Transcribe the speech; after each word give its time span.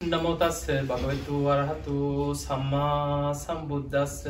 නමෝතස්ස 0.00 0.66
භගවතු 0.86 1.34
වරහතු 1.44 1.94
සම්මා 2.34 3.34
සම්බුද්ධස්ස 3.34 4.22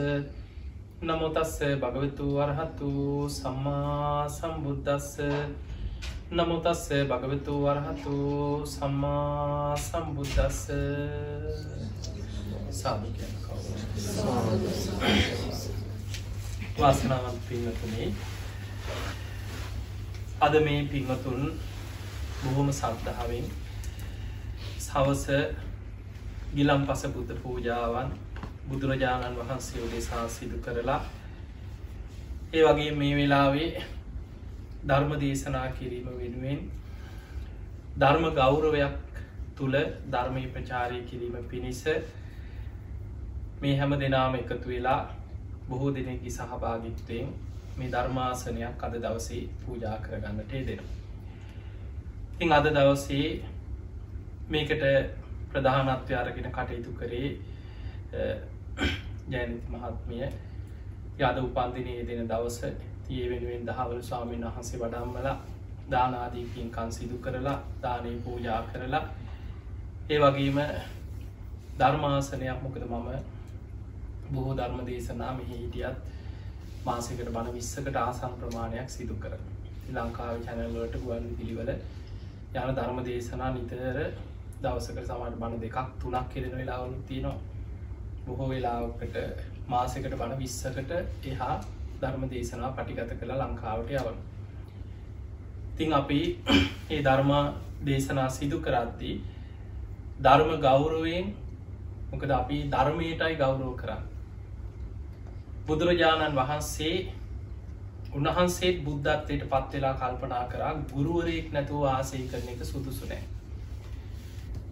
නමොතස්ස 1.00 1.58
භගවතු 1.76 2.25
වරහතු 2.30 2.88
සම්මා 3.30 4.28
සම්බුද්ධස්ස 4.28 5.20
නමුතස්ස 6.31 6.89
භගවතු 7.04 7.52
වරහතු 7.60 8.16
සම්මා 8.66 9.77
සම්බුද්ධස්ස 9.79 10.64
සාධ 12.73 13.07
කියන 13.12 13.32
කව 13.39 13.57
වාසනාවත් 16.79 17.39
පින්නතුනේ 17.45 18.11
අද 20.41 20.55
මේ 20.62 20.82
පින්වතුන් 20.87 21.41
බොහොම 22.41 22.69
සද්ධාවෙන් 22.73 23.68
සවස 24.89 25.25
ගිලම් 26.54 26.82
පස 26.86 27.02
බුද්ධ 27.11 27.32
පූජාවන් 27.39 28.11
බුදුරජාණන් 28.68 29.39
වහන්සේ 29.39 29.80
උදෙසා 29.82 30.25
සිදු 30.30 30.58
කරලා 30.61 31.00
ඒ 32.52 32.62
වගේ 32.64 32.92
මේ 32.94 33.16
වෙලාවේ 33.16 33.70
ධර්ම 34.84 35.12
දේශනා 35.16 35.66
කිරීම 35.72 36.08
වෙනුවෙන් 36.14 36.60
ධර්ම 37.96 38.24
ගෞරවයක් 38.32 39.20
තුළ 39.56 39.77
ධර්මය 40.08 40.44
ප්‍රචාරය 40.48 41.02
කිරීම 41.02 41.36
පිණිස 41.46 41.82
මේ 43.60 43.74
හැම 43.77 43.92
දෙනාම 43.96 44.34
එකතු 44.34 44.66
වෙලා 44.66 45.00
බොහෝ 45.68 45.92
දෙනෙකි 45.92 46.30
සහභාගිත්වයෙන් 46.30 47.28
මේ 47.77 47.91
ධර්මාසනයක් 47.91 48.82
අද 48.82 48.98
දවසේ 48.98 49.42
පූජා 49.60 49.96
කරගන්නට 50.00 50.52
දෙනවා. 50.62 50.91
ඉතිං 52.32 52.52
අද 52.52 52.66
දවසේ 52.72 53.28
මේකට 54.48 54.84
ප්‍රධානත්වය 55.50 56.14
අරගෙන 56.14 56.50
කටයුතු 56.50 56.92
කරේ 56.94 57.30
ජැනිත 59.28 59.64
මහත්මිය. 59.68 60.28
යද 61.20 61.38
උපන්දිනයේ 61.40 62.05
දෙන 62.05 62.28
දවස 62.28 62.60
තිය 63.05 63.24
වෙනුවෙන් 63.27 63.66
දහවල 63.66 64.02
ස්වාමීන් 64.02 64.44
වහන්සේ 64.46 64.80
වඩම්මල 64.80 65.28
දානාදීපින්කන් 65.90 66.92
සිදු 66.92 67.18
කරලා 67.18 67.56
දානය 67.82 68.12
පූජා 68.18 68.60
කරලා 68.64 69.02
ඒ 70.08 70.18
වගේම 70.20 70.58
ධර්මාසනයක් 71.78 72.62
මොකද 72.62 72.84
මම 72.84 73.08
බොහෝ 74.30 74.55
ධර්ම 74.55 74.80
දේශනා 74.86 75.33
මෙහි 75.34 75.56
හිටියත් 75.56 75.96
මාසකට 76.84 77.20
බණ 77.27 77.55
විස්සකට 77.55 77.96
ආසං 77.98 78.38
ප්‍රමාණයක් 78.38 78.88
සිදු 78.90 79.14
කර 79.16 79.34
ලංකාව 79.90 80.40
චැනල්ලට 80.44 80.96
ගුවන් 80.98 81.28
පිළිවල 81.36 81.70
යන 81.70 82.74
ධර්ම 82.74 82.98
දේශනා 83.05 83.50
නිතර 83.52 83.98
දවසකට 84.61 85.05
සමට 85.05 85.37
බණ 85.37 85.61
දෙකක් 85.61 85.78
තුනක් 85.98 86.28
කෙරෙන 86.28 86.55
වෙලාවලු 86.55 86.98
තියෙනවා. 87.05 87.39
බොහෝ 88.27 88.48
වෙලාකට 88.48 89.17
මාසකට 89.67 90.09
බණ 90.12 90.39
විස්සකට 90.39 90.91
එහා 91.27 91.55
ධර්ම 92.01 92.25
දේශනා 92.28 92.70
පටිගත 92.73 93.12
කළ 93.14 93.33
ලංකාවට 93.36 93.92
යවන 93.92 94.19
තිං 95.77 95.95
අපි 95.95 96.20
ඒ 96.91 97.01
ධර්මා 97.03 97.45
දේශනා 97.84 98.29
සිදු 98.31 98.59
කරද්දී 98.61 99.14
ධර්ම 100.20 100.53
ගෞරවෙන් 100.61 101.33
මොකද 102.11 102.31
අපි 102.33 102.59
ධර්මයටයි 102.69 103.34
ගෞරෝ 103.36 103.73
කරන්න? 103.77 104.05
බුදුරජාණන් 105.67 106.36
වහන්සේ 106.36 106.95
උන්වහන්සේ 108.12 108.77
බුද්ධත්වයට 108.83 109.48
පත්වෙලා 109.48 109.97
කල්පනා 109.97 110.45
කරා 110.47 110.77
ගුරුවරයෙක් 110.92 111.53
නැතුව 111.53 111.83
ආසය 111.89 112.23
කරන 112.27 112.48
එක 112.51 112.62
සුදුසුනෑ 112.67 113.38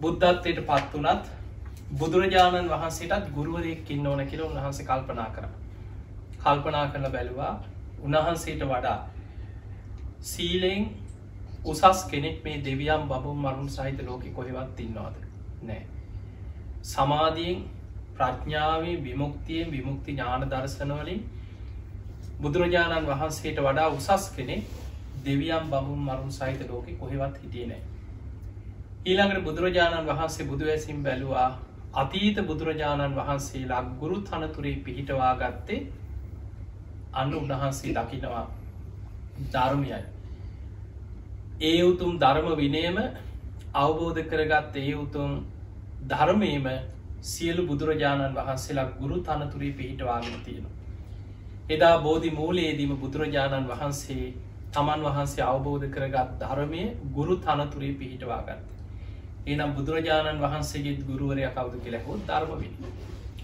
බුද්ධත්වයට 0.01 0.59
පත් 0.63 0.93
වනත් 0.95 1.25
බුදුරජාණන් 1.93 2.69
වහන්සේටත් 2.69 3.29
ගුරුවරයෙක්කින්න 3.31 4.07
ඕන 4.07 4.21
කියල 4.25 4.41
උන්වහන්සේ 4.43 4.85
කල්පනා 4.85 5.29
කර. 5.31 5.45
කල්පනා 6.39 6.85
කරන 6.87 7.11
බැලවා 7.11 7.53
උන්වහන්සේට 8.01 8.63
වඩා 8.63 8.97
සීලෙන් 10.23 10.89
උසස් 11.65 12.03
කෙනෙක් 12.05 12.43
මේ 12.43 12.61
දෙවියම් 12.61 13.07
බබුම් 13.07 13.39
මරුන් 13.39 13.69
සහිත 13.69 13.99
ලෝකෙ 14.01 14.29
කොහෙවත් 14.31 14.79
ඉන්නවාද? 14.79 15.15
නෑ. 15.61 15.83
සමාධියෙන් 16.83 17.65
ප්‍රඥාවේ 18.15 19.03
විමුක්තියෙන් 19.03 19.71
විමුක්ති 19.71 20.11
ඥාන 20.13 20.47
දර්ශනවලින් 20.47 21.21
බුදුරජාණන් 22.39 23.07
වහන්සේට 23.07 23.59
වඩා 23.61 23.89
උසස් 23.91 24.31
කෙනෙ 24.31 24.63
දෙවියම් 25.25 25.69
බමුම් 25.69 26.01
මරුන් 26.01 26.31
සහිත 26.31 26.61
ලෝකෙ 26.69 26.91
කොහෙවත් 26.95 27.37
හිටිය 27.37 27.67
නෑ. 27.67 27.86
ඊළඟට 29.07 29.43
බුදුරජාණන් 29.43 30.07
වහන්සේ 30.07 30.45
බුදුවැසිම් 30.45 30.97
බැලුවා 31.01 31.49
අතීත 31.95 32.37
බුදුරජාණන් 32.43 33.15
වහන්සේලා 33.15 33.83
ගුරු 33.95 34.17
තනතුරේ 34.21 34.75
පිහිටවා 34.79 35.33
ගත්තේ 35.37 35.79
අන්න 37.13 37.33
උන්වහන්සේ 37.33 37.93
දකිනවා 37.93 38.45
ධර්මයයි. 39.47 40.01
ඒ 41.61 41.83
උතුම් 41.83 42.11
ධර්ම 42.17 42.49
විනයම 42.55 42.97
අවබෝධ 43.75 44.21
කරගත් 44.25 44.75
ඒ 44.77 44.93
උතුම් 44.95 45.31
ධර්මයම 46.05 46.67
සියලු 47.23 47.65
බුදුරජාණන් 47.65 48.35
වහන්සේලා 48.35 48.91
ගුරු 48.93 49.17
තනතුරේ 49.21 49.73
පිහිටවාගෙන 49.73 50.39
තියෙන. 50.43 50.65
එදා 51.69 51.95
බෝධි 51.99 52.31
මූලයේදීම 52.31 52.95
බුදුරජාණන් 52.97 53.69
වහන්සේ 53.69 54.33
තමන් 54.71 55.01
වහන්සේ 55.03 55.43
අවබෝධ 55.45 55.87
කරගත් 55.89 56.39
ධර්මය 56.39 56.83
ගුරු 57.13 57.35
තනතුරේ 57.37 57.93
පිහිටවාගත්ත. 57.95 58.76
එනම් 59.47 59.73
බුදුරජාණන් 59.73 60.41
වහන්සේගේ 60.41 60.95
ගුරුවරය 61.03 61.43
කවුදු 61.51 61.77
කෙලෙහෝ 61.79 62.17
ධර්මවිනි. 62.23 62.93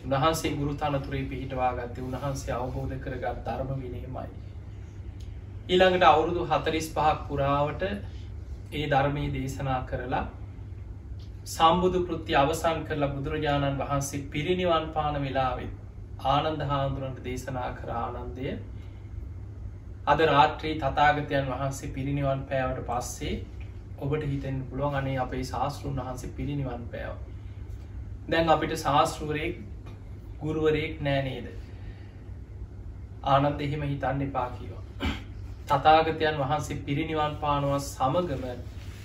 උන්වහන්සේ 0.06 0.54
ගුරු 0.54 0.74
තනතුරේ 0.76 1.24
පිහිටවාගත්තේ 1.26 2.04
උන්වහන්සේ 2.04 2.54
අවබෝධ 2.54 2.96
කරගත් 3.00 3.38
ධර්ම 3.44 3.70
විනීමයි. 3.80 4.30
ඊළඟට 5.66 6.06
අවුරුදු 6.06 6.48
හතරිස් 6.48 6.88
පහක් 6.92 7.20
පුරාවට 7.26 7.84
ඒ 8.74 8.86
ධර්මී 8.90 9.30
දේශනා 9.32 9.82
කරලා 9.86 10.26
සම්බුදු 11.48 12.00
කෘති 12.04 12.36
අවසන් 12.36 12.84
කරලා 12.84 13.10
බුදුරජාණන් 13.10 13.80
වහන්සේ 13.80 14.22
පිරිනිවන් 14.30 14.86
පාන 14.92 15.16
වෙලාවෙත් 15.22 15.74
ආනන්ද 16.26 16.62
හාමුදුරන්ට 16.66 17.24
දේශනා 17.24 17.70
කර 17.74 17.90
ආනන්දය 17.96 18.54
අද 20.08 20.24
රාත්‍රී 20.28 20.76
තතාගතයන් 20.78 21.50
වහන්සේ 21.50 21.92
පිරිනිවන් 21.92 22.44
පෑවට 22.46 22.86
පස්සේ 22.88 23.34
ඔබට 24.04 24.26
හිතෙන් 24.26 24.62
පුළුවන් 24.66 24.96
අනේ 24.96 25.18
අපේ 25.20 25.44
ශාස්තෘන් 25.46 26.00
වහන්සේ 26.00 26.32
පිරිනිවන් 26.32 26.86
පෑව. 26.88 27.18
දැන් 28.28 28.50
අපිට 28.50 28.78
ශාස්තෘවරයෙක් 28.78 29.60
ගුරුවරයෙක් 30.42 31.02
නෑනේද. 31.02 31.48
ආනන්ද 33.26 33.62
එහෙම 33.62 33.84
හිතන්න 33.86 34.24
එපා 34.24 34.48
කියවා. 34.52 34.84
තතාගතයන් 35.70 36.40
වහන්සේ 36.40 36.80
පිරිනිවන් 36.82 37.36
පානුව 37.38 37.76
සමගම 37.82 38.46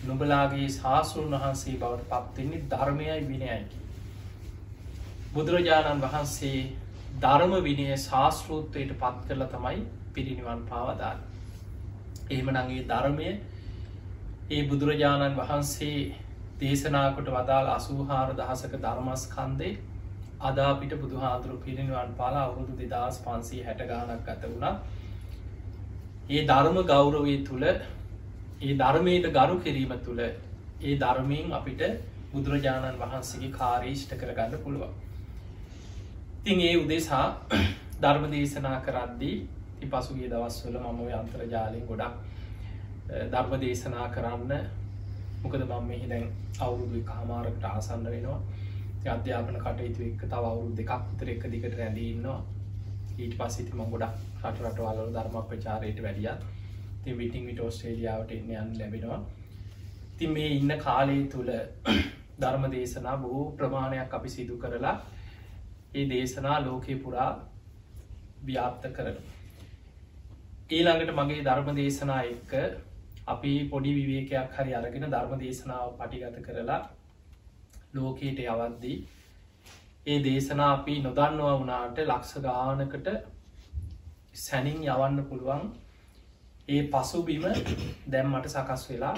නොබලාගේ 0.05 0.69
ශාසුන් 0.71 1.31
වහන්සේ 1.33 1.77
බවට 1.77 2.09
පත්වෙන්නේ 2.11 2.65
ධර්මයයි 2.71 3.21
විනයයිකි. 3.25 3.79
බුදුරජාණන් 5.33 6.03
වහන්සේ 6.03 6.61
ධර්ම 7.19 7.55
විනය 7.63 7.87
ශාස්තෘත්වයට 7.99 8.93
පත් 8.97 9.29
කරලා 9.29 9.49
තමයි 9.49 9.81
පිරිනිවන් 10.15 10.61
පාවදාන්න. 10.67 11.19
එහෙමනගේ 12.31 12.83
ධර්මය 12.87 13.29
ඒ 14.49 14.63
බුදුරජාණන් 14.65 15.35
වහන්සේ 15.37 15.97
දේශනාකොට 16.59 17.27
වදාල් 17.31 17.67
අසූහාර 17.71 18.29
දහසක 18.35 18.77
ධර්මස්කන්දේ 18.79 19.73
අදාපිට 20.43 20.95
බුදුහාදුරු 20.97 21.57
පිරිනිවන් 21.59 22.15
පාලා 22.15 22.45
අවුරුදු 22.45 22.77
දෙදස් 22.85 23.19
පන්සී 23.21 23.61
හැට 23.63 23.83
ගානක් 23.85 24.23
ගත 24.27 24.43
වුණා. 24.45 24.75
ඒ 26.29 26.43
ධර්ම 26.45 26.79
ගෞරවය 26.85 27.35
තුළ 27.43 27.67
ඒ 27.67 28.73
ධර්මයට 28.75 29.29
ගරු 29.31 29.59
කිරීම 29.59 29.93
තුළ 30.01 30.23
ඒ 30.23 30.95
ධර්මයෙන් 30.97 31.53
අපිට 31.53 31.85
බුදුරජාණන් 32.33 32.99
වහන්සේගේ 32.99 33.53
කාරීෂ්ට 33.53 34.17
කරගන්න 34.17 34.59
පුළුවන්. 34.59 34.97
ඉතිං 36.39 36.59
ඒ 36.63 36.75
උදෙසා 36.79 37.27
ධර්ම 38.01 38.25
දේශනා 38.31 38.77
කරද්දී 38.81 39.37
ති 39.77 39.87
පසුගේ 39.89 40.29
දවස්වල 40.29 40.83
මම 40.83 41.01
අන්තර්ජාලයෙන් 41.15 41.87
ගොඩක් 41.87 42.38
ධර්ම 43.09 43.53
දේශනා 43.59 44.09
කරන්න. 44.11 44.53
මොකද 45.43 45.61
මම 45.61 45.87
මෙහි 45.87 46.09
දැන් 46.09 46.27
අවුරුදු 46.61 47.01
කාමාරකට 47.05 47.65
ආසන්න 47.67 48.05
වෙනවා. 48.07 48.41
අධ්‍යාපන 49.09 49.59
කටයුතු 49.59 50.03
එක් 50.05 50.23
තව 50.23 50.45
අවුරු 50.45 50.71
දෙකක් 50.77 50.93
තර 51.19 51.29
එක 51.31 51.45
දිකට 51.47 51.75
රැඳීන්නවා 51.75 52.39
ඊට 53.19 53.35
පස්සිති 53.37 53.73
ම 53.73 53.83
ගොඩක් 53.87 54.45
රට 54.45 54.61
රටවල 54.63 55.13
ධර්ම 55.13 55.37
ප්‍රචාරයට 55.45 56.03
වැඩිය. 56.03 56.35
ති 57.03 57.15
විටිං 57.15 57.47
විට 57.47 57.61
ඔස්ට්‍රේලියාවට 57.61 58.33
එන්න 58.33 58.51
යන්න 58.55 58.75
ලැබෙනවා. 58.79 59.21
ති 60.19 60.27
මේ 60.29 60.51
ඉන්න 60.53 60.75
කාලය 60.79 61.19
තුළ 61.27 61.53
ධර්ම 62.41 62.67
දේශනා 62.71 63.17
බොහෝ 63.19 63.47
ප්‍රමාණයක් 63.53 64.15
අපි 64.15 64.29
සිදු 64.31 64.59
කරලා 64.59 64.97
ඒ 65.95 66.05
දේශනා 66.09 66.59
ලෝකය 66.61 66.99
පුරා 66.99 67.31
ව්‍යාප්ත 68.45 68.85
කරන 68.93 69.17
ඊළඟට 70.71 71.15
මගේ 71.15 71.41
ධර්ම 71.43 71.73
දේශනා 71.77 72.21
එක්ක 72.27 72.55
අපි 73.29 73.53
පොඩි 73.67 73.93
විවේකයක් 73.95 74.55
හරි 74.55 74.75
අරගෙන 74.75 75.07
ධර්ම 75.07 75.39
දේශනාව 75.39 75.89
පටිගත 75.97 76.39
කරලා 76.43 76.81
ලෝකයට 77.95 78.45
යවද්දී 78.45 78.97
ඒ 80.07 80.19
දේශනා 80.23 80.69
අපි 80.73 80.95
නොදන්නවා 81.01 81.57
වනාට 81.59 81.99
ලක්ෂ 82.03 82.35
ගානකට 82.41 83.09
සැනින් 84.37 84.81
යවන්න 84.85 85.25
පුළුවන්. 85.25 85.65
ඒ 86.69 86.83
පසුබිම 86.89 87.45
දැම්මට 88.09 88.49
සකස් 88.49 88.83
වෙලා 88.89 89.15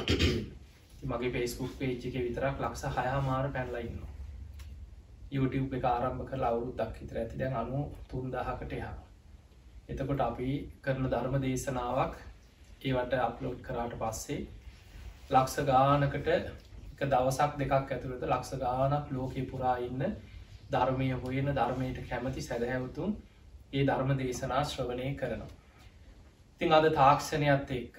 මගේ 1.05 1.31
පේස්කුක් 1.31 1.73
පේච්ච 1.79 2.07
එක 2.07 2.17
විතරක් 2.21 2.57
ලක්ෂ 2.61 2.97
හයා 2.97 3.21
මාර 3.23 3.47
පැන්ලයින්න 3.51 4.01
YouTube 5.31 5.77
එක 5.77 5.85
ආරම්භ 5.87 6.25
කර 6.25 6.43
අවුරුද්දක් 6.45 6.97
හිතර 6.97 7.17
ඇති. 7.17 7.39
දැන් 7.39 7.55
අනු 7.57 7.81
තුන්දාහකට 8.09 8.73
එහා 8.73 8.97
එතකොට 9.89 10.21
අපි 10.23 10.51
කරන 10.83 11.07
ධර්ම 11.09 11.37
දේශනාවක් 11.41 12.19
ඒවට 12.83 13.15
අප්ලෝඩ් 13.21 13.61
කරාට 13.63 13.95
පස්සේ 13.97 14.41
ලක්ෂ 15.31 15.65
ගානකට 15.65 16.29
එක 16.93 17.03
දවසක් 17.07 17.59
දෙකක් 17.59 17.75
ඇතුළට 17.75 18.25
ලක්ෂ 18.25 18.59
ගානක් 18.59 19.11
ලෝකෙ 19.11 19.43
පුරා 19.45 19.77
ඉන්න 19.81 20.05
ධර්මය 20.71 21.11
හොයන 21.17 21.53
ධර්මයට 21.53 22.01
කැමති 22.09 22.43
සැදහැවතුන් 22.43 23.17
ඒ 23.73 23.85
ධර්ම 23.85 24.11
දේශනා 24.17 24.63
ශ්‍රවණය 24.67 25.13
කරනවා. 25.17 25.51
තිං 26.61 26.73
අද 26.73 26.89
තාක්ෂණයත් 26.95 27.71
එක්ක 27.73 27.99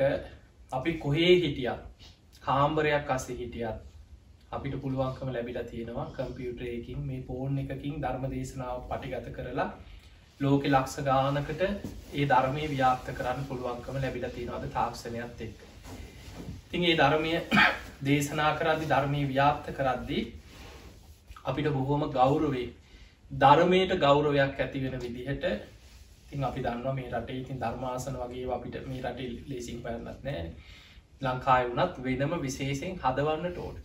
අපි 0.71 0.97
කොහේ 0.99 1.31
හිටියත් 1.37 2.09
කාම්බරයක් 2.43 3.09
අස්සේ 3.11 3.37
හිටියත් 3.37 3.87
අපිට 4.51 4.75
පුළුවන්කම 4.81 5.29
ලැබිලා 5.29 5.63
තියෙනවා 5.65 6.11
කම්පියුටරයකින් 6.11 6.99
මේ 7.03 7.21
පෝර්න් 7.23 7.57
එකකින් 7.59 8.01
ධර්ම 8.01 8.29
දේශනාව 8.29 8.85
පටිගත 8.87 9.27
කරලා 9.33 9.69
ලෝකෙ 10.41 10.69
ලක්ෂ 10.69 11.03
ගානකට 11.03 11.61
ඒ 11.61 12.25
ධර්මය 12.27 12.63
ව්‍යාප්ත 12.69 13.09
කරන්න 13.11 13.43
පුළුවන්කම 13.45 13.97
ලැබිලා 13.97 14.31
තියෙනවාද 14.31 14.65
තාක්ෂණයත් 14.71 15.41
එක්ක? 15.41 15.59
තින් 16.67 16.83
ඒ 16.83 16.95
ධර්මය 16.95 17.33
දේශනා 18.07 18.51
කරද්දි 18.55 18.87
ධර්මය 18.87 19.21
ව්‍යාප්ත 19.27 19.67
කරද්දී 19.71 20.23
අපිට 21.43 21.69
බොහෝම 21.71 22.07
ගෞරවේ 22.11 22.67
ධර්මයට 23.31 23.93
ගෞරවයක් 23.97 24.59
ඇති 24.59 24.81
වෙන 24.81 24.99
විදිහට 24.99 25.45
තින් 26.27 26.43
අපි 26.43 26.61
දන්නවා 26.61 26.93
මේ 26.93 27.09
රටේ 27.11 27.37
ඉතින් 27.37 27.59
ධර්මාසන 27.59 28.17
වගේ 28.17 28.51
අපිට 28.51 28.75
මේ 28.85 29.01
රටේ 29.01 29.29
ලේසින් 29.47 29.81
පැරන්නත් 29.81 30.23
නෑ 30.23 30.43
ලංකාය 31.21 31.69
වනත් 31.69 32.03
වෙනම 32.03 32.37
විශේෂයෙන් 32.41 32.99
හදවන්න 32.99 33.51
ටෝඩ් 33.51 33.77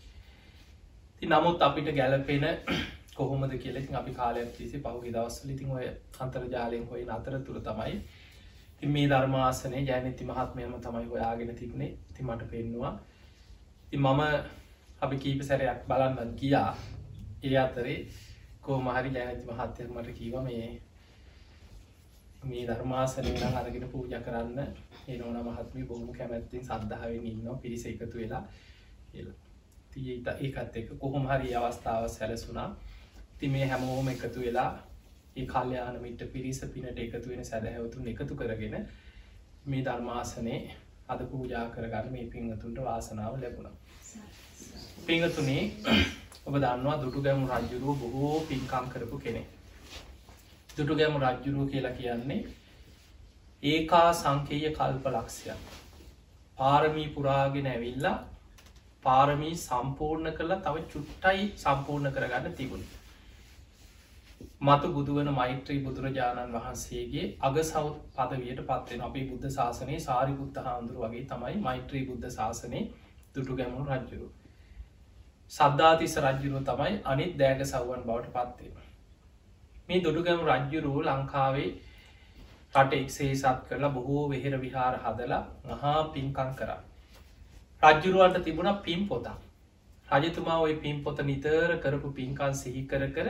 ති 1.20 1.26
නමුත් 1.28 1.62
අපිට 1.62 1.88
ගැලපෙන 1.94 2.46
කොහොමද 3.16 3.52
කියලෙතින් 3.54 3.94
අපි 3.94 4.12
කාලයක් 4.12 4.48
තිසි 4.52 4.78
පහුගේ 4.78 5.12
දවස්සල 5.12 5.50
ඉතින් 5.50 5.70
ඔය 5.70 5.86
අන්තර්ජාලයෙන් 6.20 6.86
හොයි 6.86 7.04
අතර 7.10 7.34
තුළ 7.40 7.60
තමයි. 7.60 7.94
ති 8.78 8.86
මේ 8.88 9.06
ධර්මාසනය 9.06 9.78
ජයනති 9.82 10.24
මහත්මයම 10.24 10.74
තමයි 10.80 11.06
හොයාගෙන 11.06 11.54
තිබුණේ. 11.54 11.92
ති 12.14 12.22
මට 12.22 12.50
පෙන්නවා. 12.50 12.92
ති 13.88 13.96
මම 13.98 14.20
අපි 15.00 15.16
කීප 15.18 15.40
සැරයක් 15.42 15.80
බලන්නත් 15.88 16.34
ගියා. 16.34 16.70
ඒ 17.42 17.56
අතරේ 17.58 17.98
කෝ 18.60 18.78
මහරි 18.80 19.10
ජයනති 19.10 19.48
මහත්තය 19.48 19.88
මට 19.88 20.08
කීව 20.12 20.36
මේ 20.42 20.66
මේ 22.44 22.66
ධර්මාසනය 22.66 23.32
නම් 23.32 23.56
අරගෙන 23.56 23.88
පූජ 23.88 24.14
කරන්න. 24.20 24.58
ඒනෝන 25.08 25.38
මහත්මි 25.42 25.82
බොහම 25.84 26.12
කැමැත්තින් 26.12 26.64
සද්ධාවෙන් 26.64 27.26
ඉන්න 27.26 27.58
පිරිස 27.58 27.86
එකතු 27.86 28.14
වෙලා 28.14 28.44
කියලා. 29.08 29.36
තියට 29.92 30.28
ඒකත් 30.36 30.76
එක 30.76 30.88
කොහොම 30.98 31.24
හරි 31.26 31.54
අවස්ථාව 31.54 32.08
සැලසුනා 32.08 32.68
ති 33.38 33.48
මේ 33.48 33.66
හැමෝම 33.66 34.08
එකතු 34.08 34.40
වෙලා 34.40 34.70
ඒ 35.36 35.46
කල්්‍යයාන 35.46 35.96
මිට 36.00 36.22
පිරිස 36.32 36.60
පිනට 36.68 36.98
එකතු 36.98 37.26
වෙන 37.26 37.44
සැදහැවතුන් 37.44 38.08
එකතු 38.08 38.34
කරගෙන 38.34 38.76
මේ 39.66 39.82
ධර්මාසනය 39.82 40.56
අද 41.08 41.20
පූජා 41.26 41.64
කරගන්න 41.70 42.12
මේ 42.12 42.26
පිංහතුන්ට 42.26 42.78
වාසනාව 42.80 43.34
ලැබුණ. 43.38 43.74
පිංහතුනේ 45.06 45.62
ඔබ 46.46 46.54
දන්නවා 46.56 46.96
දුටු 46.98 47.22
ගැමු 47.22 47.46
රජ්ජුරුව 47.50 48.00
බොහෝ 48.04 48.40
පින්කම් 48.48 48.86
කරපු 48.92 49.18
කෙනෙ 49.20 49.42
දුටු 50.76 50.94
ගැමු 50.94 51.18
රජ්ජුරුව 51.20 51.70
කියලා 51.70 51.94
කියන්නේ 51.94 52.40
ඒකා 53.62 54.08
සංකේය 54.14 54.64
කල්ප 54.72 55.06
ලක්ෂයක්. 55.08 55.60
පාරමී 56.58 57.08
පුරාගෙන 57.10 57.68
ඇවිල්ලා 57.68 58.18
පාරමී 59.04 59.56
සම්පූර්ණ 59.60 60.36
කරලා 60.38 60.62
තව 60.62 60.86
චුට්ටයි 60.92 61.50
සම්පූර්ණ 61.56 62.14
කරගන්න 62.14 62.54
තිබුණ. 62.54 62.86
මතු 64.60 64.88
බුදුවන 64.90 65.28
මෛත්‍රී 65.32 65.78
බුදුරජාණන් 65.80 66.54
වහන්සේගේ 66.54 67.26
අග 67.42 67.58
සෞ් 67.64 67.84
පදවියට 68.14 68.62
පත්වෙන 68.64 69.02
අපේ 69.02 69.24
බුද්ධ 69.26 69.46
ශාසනයේ 69.50 70.00
සාරි 70.00 70.34
බුද්ධ 70.34 70.60
හාමුදුර 70.62 70.98
වගේ 71.02 71.24
තමයි 71.26 71.60
මෛත්‍රී 71.60 72.04
බුද්ධ 72.06 72.26
ශාසනය 72.30 72.82
දුටු 73.34 73.56
ගැමුණු 73.56 73.86
රජ්ජුරු. 73.90 74.28
සද්ධාතිස 75.52 76.16
රජ්ජුරුව 76.20 76.64
තමයි 76.64 77.00
අනිත් 77.06 77.32
දෑග 77.36 77.64
සව්වන් 77.64 78.04
බවට 78.04 78.34
පත්වේ. 78.36 78.86
මේ 79.88 80.00
දොඩුගැම 80.00 80.44
රජ්ජුරුව 80.46 81.00
ලංකාවේ 81.04 81.68
රට 82.74 82.92
එක්සේ 82.94 83.32
සත් 83.34 83.58
කරලා 83.66 83.92
බොහෝ 83.92 84.28
වෙහෙර 84.28 84.54
විහාර 84.58 84.94
හදලා 85.00 85.42
මහා 85.66 85.98
පින්කං 86.10 86.54
කරා. 86.54 86.80
රජ්ජුරුවන්ට 87.82 88.44
තිබුණ 88.44 88.72
පින් 88.82 89.04
පොතක් 89.06 89.44
රජතුමා 90.08 90.58
ඔය 90.60 90.74
පින් 90.78 91.02
පොත 91.02 91.20
නිතර 91.24 91.76
කරපු 91.78 92.10
පින්කන් 92.12 92.52
සිහි 92.56 92.82
කර 92.86 93.06
කර 93.10 93.28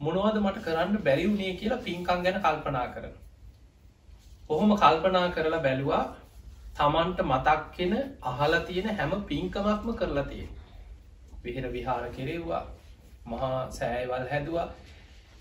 මොනවද 0.00 0.36
මට 0.38 0.60
කරන්න 0.62 1.02
බැරිවුණේ 1.02 1.54
කියලා 1.54 1.78
පින්කං 1.80 2.20
ගැන 2.22 2.40
කල්පනා 2.40 2.86
කරන. 2.88 3.14
ඔහොම 4.50 4.74
කල්පනා 4.76 5.28
කරලා 5.30 5.60
බැලුවා? 5.60 6.04
තමන්ට 6.74 7.22
මතක්කෙන 7.24 7.94
අහලා 8.22 8.60
තියෙන 8.62 8.96
හැම 8.96 9.14
පින්කමක්ම 9.24 9.88
කරලා 9.94 10.24
තිය 10.24 10.44
විහෙර 11.42 11.66
විහාර 11.68 12.04
කෙරෙව්වා. 12.10 12.62
මහා 13.26 13.70
සෑයිවල් 13.70 14.28
හැදවා. 14.28 14.68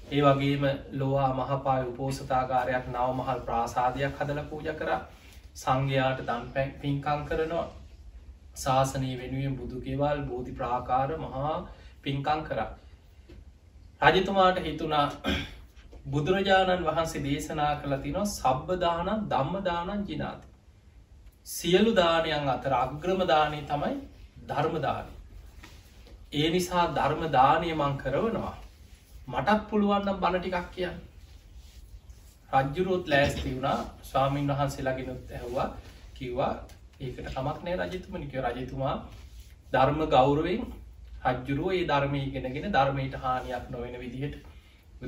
ඒ 0.09 0.21
වගේම 0.23 0.65
ලෝවා 0.93 1.29
මහපාය 1.35 1.83
උපෝසතාගාරයක් 1.83 2.85
නව 2.87 3.07
මහල් 3.13 3.39
ප්‍රාසාධයක් 3.41 4.19
හදල 4.19 4.41
පූජ 4.45 4.73
කර. 4.73 4.91
සංඝයාට 5.55 6.19
දම් 6.23 6.49
පැක් 6.53 6.73
පින්කං 6.81 7.21
කරනවා. 7.25 7.67
ශාසනය 8.55 9.13
වෙනුවෙන් 9.15 9.55
බුදුගෙවල් 9.55 10.19
බෝධි 10.25 10.51
ප්‍රාකාර 10.53 11.09
මහා 11.19 11.55
පින්කං 12.03 12.43
කරා. 12.43 12.69
රජතුමාට 14.01 14.59
හිතුනා 14.59 15.05
බුදුරජාණන් 16.07 16.85
වහන්සේ 16.85 17.21
දේශනා 17.23 17.71
කළ 17.77 17.95
තිනවා 17.97 18.25
සබ්බදානන් 18.27 19.09
දම්මදානන් 19.27 20.03
ජිනාති. 20.05 20.47
සියලු 21.45 21.95
දානයන් 21.95 22.49
අතර 22.49 22.73
අග්‍රමදානය 22.75 23.59
තමයි 23.63 23.95
ධර්මදානය. 24.47 25.11
ඒ 26.33 26.49
නිසා 26.49 26.85
ධර්මදානය 26.93 27.73
මං 27.73 27.97
කරවනවා. 27.97 28.55
මටත් 29.27 29.67
පුළුවන්නම් 29.69 30.17
බණටිකක් 30.17 30.71
කියන්න. 30.71 30.97
රජ්ජුරුත් 32.53 33.07
ලෑස්ති 33.07 33.49
වුණා 33.49 33.77
ස්වාමීන් 34.03 34.47
වහන්සේලාගෙනුත් 34.49 35.31
ඇහවා 35.31 35.69
කිව්වා 36.13 36.53
ඒකට 36.99 37.27
කමක් 37.27 37.57
නෑ 37.63 37.77
රජතුමනික 37.83 38.33
රජතුමා 38.45 38.95
ධර්ම 39.73 39.99
ගෞරුවෙන් 40.07 40.61
හජ්ජුරුව 41.27 41.71
ඒ 41.71 41.85
ධර්මය 41.85 42.21
ගෙනගෙන 42.31 42.69
ධර්මයට 42.71 43.17
හානියක් 43.19 43.69
නොවෙන 43.69 43.99
විදිහට 43.99 44.35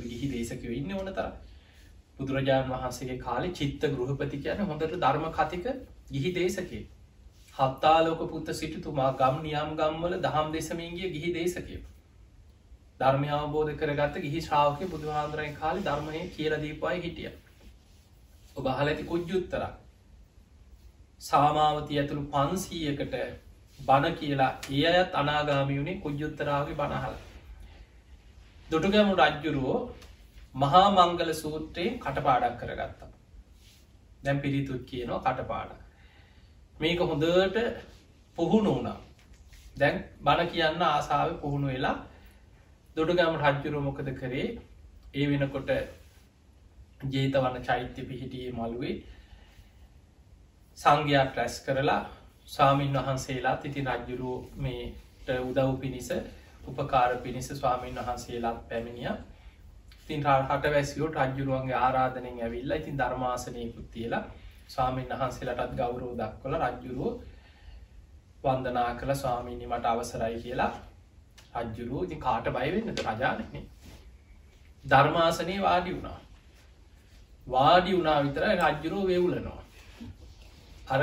ගිහි 0.06 0.30
දේශකව 0.30 0.72
ඉන්න 0.74 0.94
ඕන 0.94 1.12
තර 1.12 1.28
බුදුරජාණන් 2.18 2.72
වහන්සේගේ 2.72 3.20
කාලෙ 3.20 3.52
චිත්ත 3.54 3.86
ගෘහපති 3.92 4.40
කියන 4.40 4.64
හොඳට 4.64 4.96
ධර්ම 4.98 5.28
කතික 5.34 5.70
ගිහි 6.10 6.34
දේශකේ 6.34 6.82
හත්තාලෝක 7.56 8.22
පුත්ත 8.30 8.52
සිටුතුමා 8.56 9.12
ගම් 9.16 9.40
නියම් 9.42 9.72
ගම්වල 9.76 10.20
දහම් 10.22 10.52
දෙසමින්ගේ 10.52 11.12
ගිහි 11.12 11.34
දේශකය 11.34 11.80
ධර්මය 13.00 13.30
අවබෝධ 13.34 13.76
කරගත්ත 13.78 14.22
ගිහි 14.22 14.42
ශ්‍රාවක 14.44 14.82
බුදුහාන්දුරයි 14.88 15.52
කාලි 15.56 15.84
ධර්මය 15.84 16.24
කියලදීපයි 16.32 16.98
හිටිය. 17.00 17.32
ඔබ 18.56 18.66
හලඇති 18.74 19.04
කුජ්ජුත්තරක් 19.06 19.74
සාමාවති 21.22 22.00
ඇතුළු 22.00 22.24
පන්සීයකට 22.30 23.16
බණ 23.80 24.16
කියලා 24.16 24.52
ඒ 24.72 24.86
අයත් 24.92 25.16
අනාගාමියුණේ 25.16 25.98
කුජ්ජුත්තරාවගේ 25.98 26.76
බණහල. 26.76 27.16
දුටුගැමු 28.68 29.14
රජ්ජුරුවෝ 29.18 29.80
මහා 30.56 30.88
මංගල 30.92 31.32
සූත්‍රයෙන් 31.36 32.00
කටපාඩක් 32.00 32.58
කරගත්තා. 32.60 33.12
දැම් 34.24 34.40
පිරිතුත් 34.40 34.82
කියනවා 34.86 35.22
කටපාඩ. 35.28 35.72
මේක 36.76 37.00
හොඳට 37.02 37.58
පුහුණු 38.38 38.72
වුණා. 38.72 38.98
දැන් 39.78 39.96
බණ 40.22 40.50
කියන්න 40.50 40.82
ආසාාව 40.84 41.38
පුහුණු 41.38 41.68
වෙලා 41.68 41.98
දොඩුගම 42.98 43.36
රජ්ජුරු 43.38 43.82
මොකද 43.82 44.10
කරේ 44.16 44.48
ඒ 45.14 45.26
වෙනකොට 45.28 45.70
ජේතවන්න 47.08 47.64
චෛත්‍ය 47.64 48.02
පිහිටියේ 48.04 48.52
මළුවේ 48.52 48.96
සංඝයාත් 50.78 51.36
රැස් 51.36 51.56
කරලා 51.62 52.02
ස්වාමීන් 52.50 52.94
වහන්සේලාත් 52.96 53.66
ඉති 53.66 53.82
රජ්ජුරුව 53.84 54.46
මේට 54.58 55.28
උදව් 55.40 55.74
පිණිස 55.78 56.10
උපකාර 56.66 57.18
පිණිස 57.18 57.50
ස්වාමීන් 57.52 57.96
වහන්සේලාත් 57.98 58.68
පැමිණිය. 58.70 59.12
තින් 60.08 60.24
හට 60.24 60.66
වැසියෝ 60.68 61.10
රජ්ජුරුවන්ගේ 61.10 61.76
ආරාධනෙන් 61.78 62.42
ඇවිල්ල 62.42 62.72
ඉතින් 62.74 62.98
ධර්මාසනයකුත් 62.98 63.92
තියලා 63.92 64.24
ස්වාමීන් 64.68 65.10
වහන්සේලටත් 65.12 65.76
ගෞරෝ 65.76 66.14
දක්කොල 66.16 66.56
රජ්ජුරුව 66.58 67.14
වන්දනා 68.44 68.90
කළ 68.96 69.16
ස්වාමීනි 69.16 69.68
මට 69.68 69.86
අවසරයි 69.88 70.42
කියලා. 70.42 70.74
රජ්ජුරුව 71.58 72.04
ඉති 72.04 72.16
කාට 72.18 72.52
බයවෙන්නද 72.52 73.06
රජානනේ 73.08 73.64
ධර්මාසනය 74.86 75.62
වාඩි 75.62 75.92
වුණා. 75.92 76.20
වාඩි 77.48 77.92
වුණා 77.94 78.20
විතර 78.24 78.44
රජ්ජුරෝ 78.58 79.08
වෙවුලනවා. 79.08 79.64
අර 80.88 81.02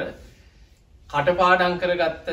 කටපාඩං 1.11 1.75
කරගත්ත 1.79 2.29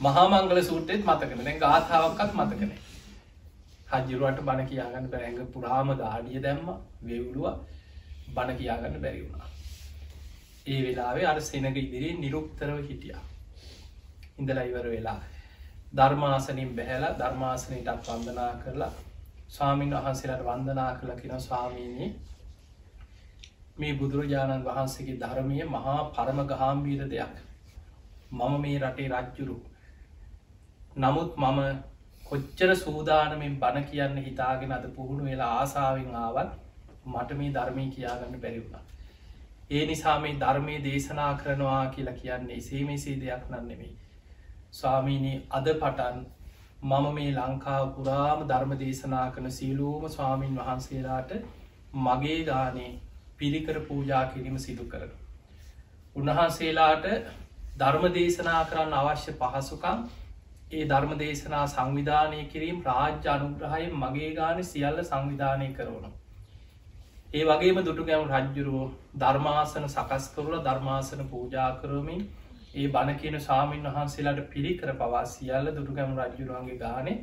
මහාමංගල 0.00 0.62
සූටෙත් 0.62 1.02
මතකන 1.04 1.40
දැන් 1.40 1.58
ගාථාවක්කත් 1.58 2.32
මතකන 2.34 2.72
හජරුවට 3.90 4.40
බණ 4.42 4.66
කියාගන්න 4.66 5.06
බැරැඟ 5.08 5.48
පුරාම 5.48 5.92
දාඩිය 5.96 6.40
දැම්ම 6.40 6.66
වෙවුලුව. 7.02 7.46
බණ 8.30 8.56
කියාගන්න 8.56 8.96
බැරි 9.00 9.20
වුණා. 9.22 9.48
ඒ 10.66 10.80
වෙලාවේ 10.82 11.26
අර 11.26 11.40
සෙනග 11.42 11.76
ඉදිරි 11.76 12.10
නිරුක්තරව 12.16 12.78
හිටියා. 12.80 13.22
ඉඳලා 14.38 14.64
ඉවර 14.64 14.86
වෙලා 14.88 15.20
ධර්මාසනින් 15.94 16.72
බැහැලා 16.72 17.18
ධර්මාසනයටත් 17.18 18.08
වන්දනා 18.08 18.50
කරලා 18.56 18.92
ස්වාමීන් 19.48 19.94
වහන්සේලට 19.96 20.44
වන්දනා 20.44 20.90
කළ 20.94 21.14
කියෙන 21.16 21.40
ස්වාමීනී 21.40 22.10
මේ 23.76 23.94
බුදුරජාණන් 23.94 24.64
වහන්සේගේ 24.64 25.16
ධර්මය 25.18 25.62
මහා 25.66 26.00
පරම 26.10 26.42
ගහාම්බීර 26.46 27.06
දෙයක්. 27.08 27.36
මම 28.32 28.56
මේ 28.60 28.78
රටේ 28.78 29.08
රජ්ජුරු. 29.10 29.56
නමුත් 30.96 31.36
මම 31.38 31.60
කොච්චර 32.24 32.70
සූදානමින් 32.76 33.54
බණ 33.58 33.86
කියන්න 33.86 34.16
හිතාගෙන 34.20 34.72
අද 34.72 34.86
පුහුණු 34.90 35.24
වෙලා 35.24 35.52
ආසාාවෙන් 35.56 36.14
ආවත් 36.16 36.50
මට 37.06 37.36
මේ 37.36 37.52
ධර්මය 37.52 37.86
කියාගන්න 37.90 38.40
බැරිවුණ 38.40 38.88
ඒ 39.70 39.86
නිසා 39.86 40.18
මේ 40.18 40.36
ධර්මය 40.38 40.76
දේශනා 40.82 41.32
කරනවා 41.36 41.82
කියලා 41.88 42.14
කියන්නේ 42.16 42.56
එසේ 42.56 42.82
මෙසේ 42.84 43.16
දෙයක් 43.18 43.48
නන්නෙමේ 43.50 43.94
ස්වාමීනී 44.72 45.38
අද 45.50 45.72
පටන් 45.74 46.20
මම 46.82 47.06
මේ 47.12 47.32
ලංකාව 47.32 47.88
පුරාම 47.94 48.44
ධර්ම 48.46 48.74
දේශනා 48.78 49.24
කන 49.30 49.50
සීලූම 49.52 50.04
ස්වාමීන් 50.10 50.54
වහන්සේලාට 50.56 51.32
මගේ 52.00 52.38
ගානේ 52.44 52.92
පිරිකර 53.36 53.80
පූජා 53.82 54.24
කිරීම 54.26 54.58
සිදු 54.58 54.84
කරන. 54.86 55.10
උන්වහන්සේලාට 56.16 57.06
ධර්ම 57.74 58.06
දේශනා 58.12 58.62
කරන්න 58.66 58.94
අවශ්‍ය 58.94 59.32
පහසුකම් 59.34 60.00
ඒ 60.72 60.86
ධර්ම 60.86 61.12
දේශනා 61.16 61.62
සංවිධානය 61.68 62.40
කිරීම් 62.48 62.82
රාජ්‍ය 62.84 63.30
අනුග්‍රහය 63.30 63.86
මගේ 63.96 64.30
ගාන 64.34 64.60
සියල්ල 64.64 65.00
සංවිධානය 65.02 65.68
කරවන. 65.74 66.12
ඒ 67.32 67.44
වගේම 67.44 67.80
දුටුගැම් 67.82 68.26
රජ්ජුරුවෝ 68.30 68.90
ධර්මාසන 69.18 69.88
සකස් 69.88 70.28
කරල 70.34 70.60
ධර්මාසන 70.60 71.24
පූජා 71.28 71.70
කරමින් 71.78 72.22
ඒ 72.74 72.86
බණ 72.88 73.16
කියන 73.16 73.40
සාමීන් 73.40 73.88
වහන්සේලාට 73.88 74.46
පිරිකර 74.48 74.94
පවා 74.96 75.24
සියල්ල 75.28 75.72
දුටුගැම් 75.72 76.14
රජ්ජුරුවන්ගේ 76.18 76.78
ගානේ 76.78 77.18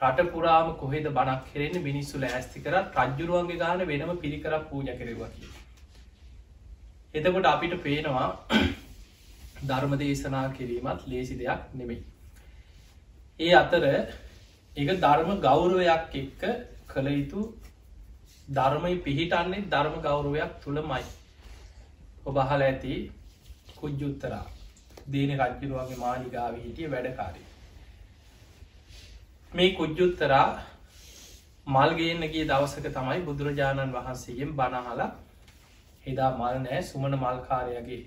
රට 0.00 0.28
පුරාම 0.30 0.74
කොහෙද 0.76 1.06
බනක් 1.12 1.40
කෙරෙන 1.48 1.78
මිනිස්සු 1.82 2.20
ලෑස්ති 2.20 2.62
කර 2.62 2.76
රජ්ජුරුවන්ගේ 2.96 3.58
ගාන 3.58 3.86
වෙනම 3.86 4.12
පිරිකරක් 4.18 4.66
පූජ 4.66 4.90
කරවකි. 4.96 5.54
එතකොට 7.14 7.46
අපිට 7.46 7.80
පේනවා 7.82 8.28
ධර්ම 9.62 9.92
දේශනා 9.96 10.46
කිරීමත් 10.50 11.06
ලේසි 11.06 11.34
දෙයක් 11.36 11.60
නෙමෙයි. 11.74 12.02
ඒ 13.40 13.52
අතර 13.54 13.84
එක 14.76 14.88
ධර්ම 14.96 15.30
ගෞරවයක් 15.40 16.14
එක්ක 16.14 16.42
කළ 16.88 17.08
යුතු 17.08 17.40
ධර්මය 18.50 18.94
පිහිටන්නේ 18.98 19.66
ධර්ම 19.66 19.96
ගෞරවයක් 20.00 20.52
තුළමයි. 20.62 21.04
ඔබහල 22.24 22.62
ඇති 22.62 22.94
කුජ්ජුත්තරා 23.76 24.46
දීන 25.08 25.30
රජ්ජුරුවන්ගේ 25.36 25.98
මාලිගාව 25.98 26.54
හිටිය 26.56 26.88
වැඩකාරී. 26.88 27.46
මේ 29.52 29.70
කුජ්ජුත්තරා 29.72 30.46
මල්ගේන්නගේ 31.66 32.44
දවසක 32.44 32.86
තමයි 32.90 33.20
බුදුරජාණන් 33.22 33.92
වහන්සේගෙන් 33.92 34.52
බණහලා 34.52 35.10
එදා 36.04 36.30
මල් 36.32 36.56
නෑ 36.60 36.80
සුමන 36.82 37.16
මල්කාරයගේ 37.16 38.02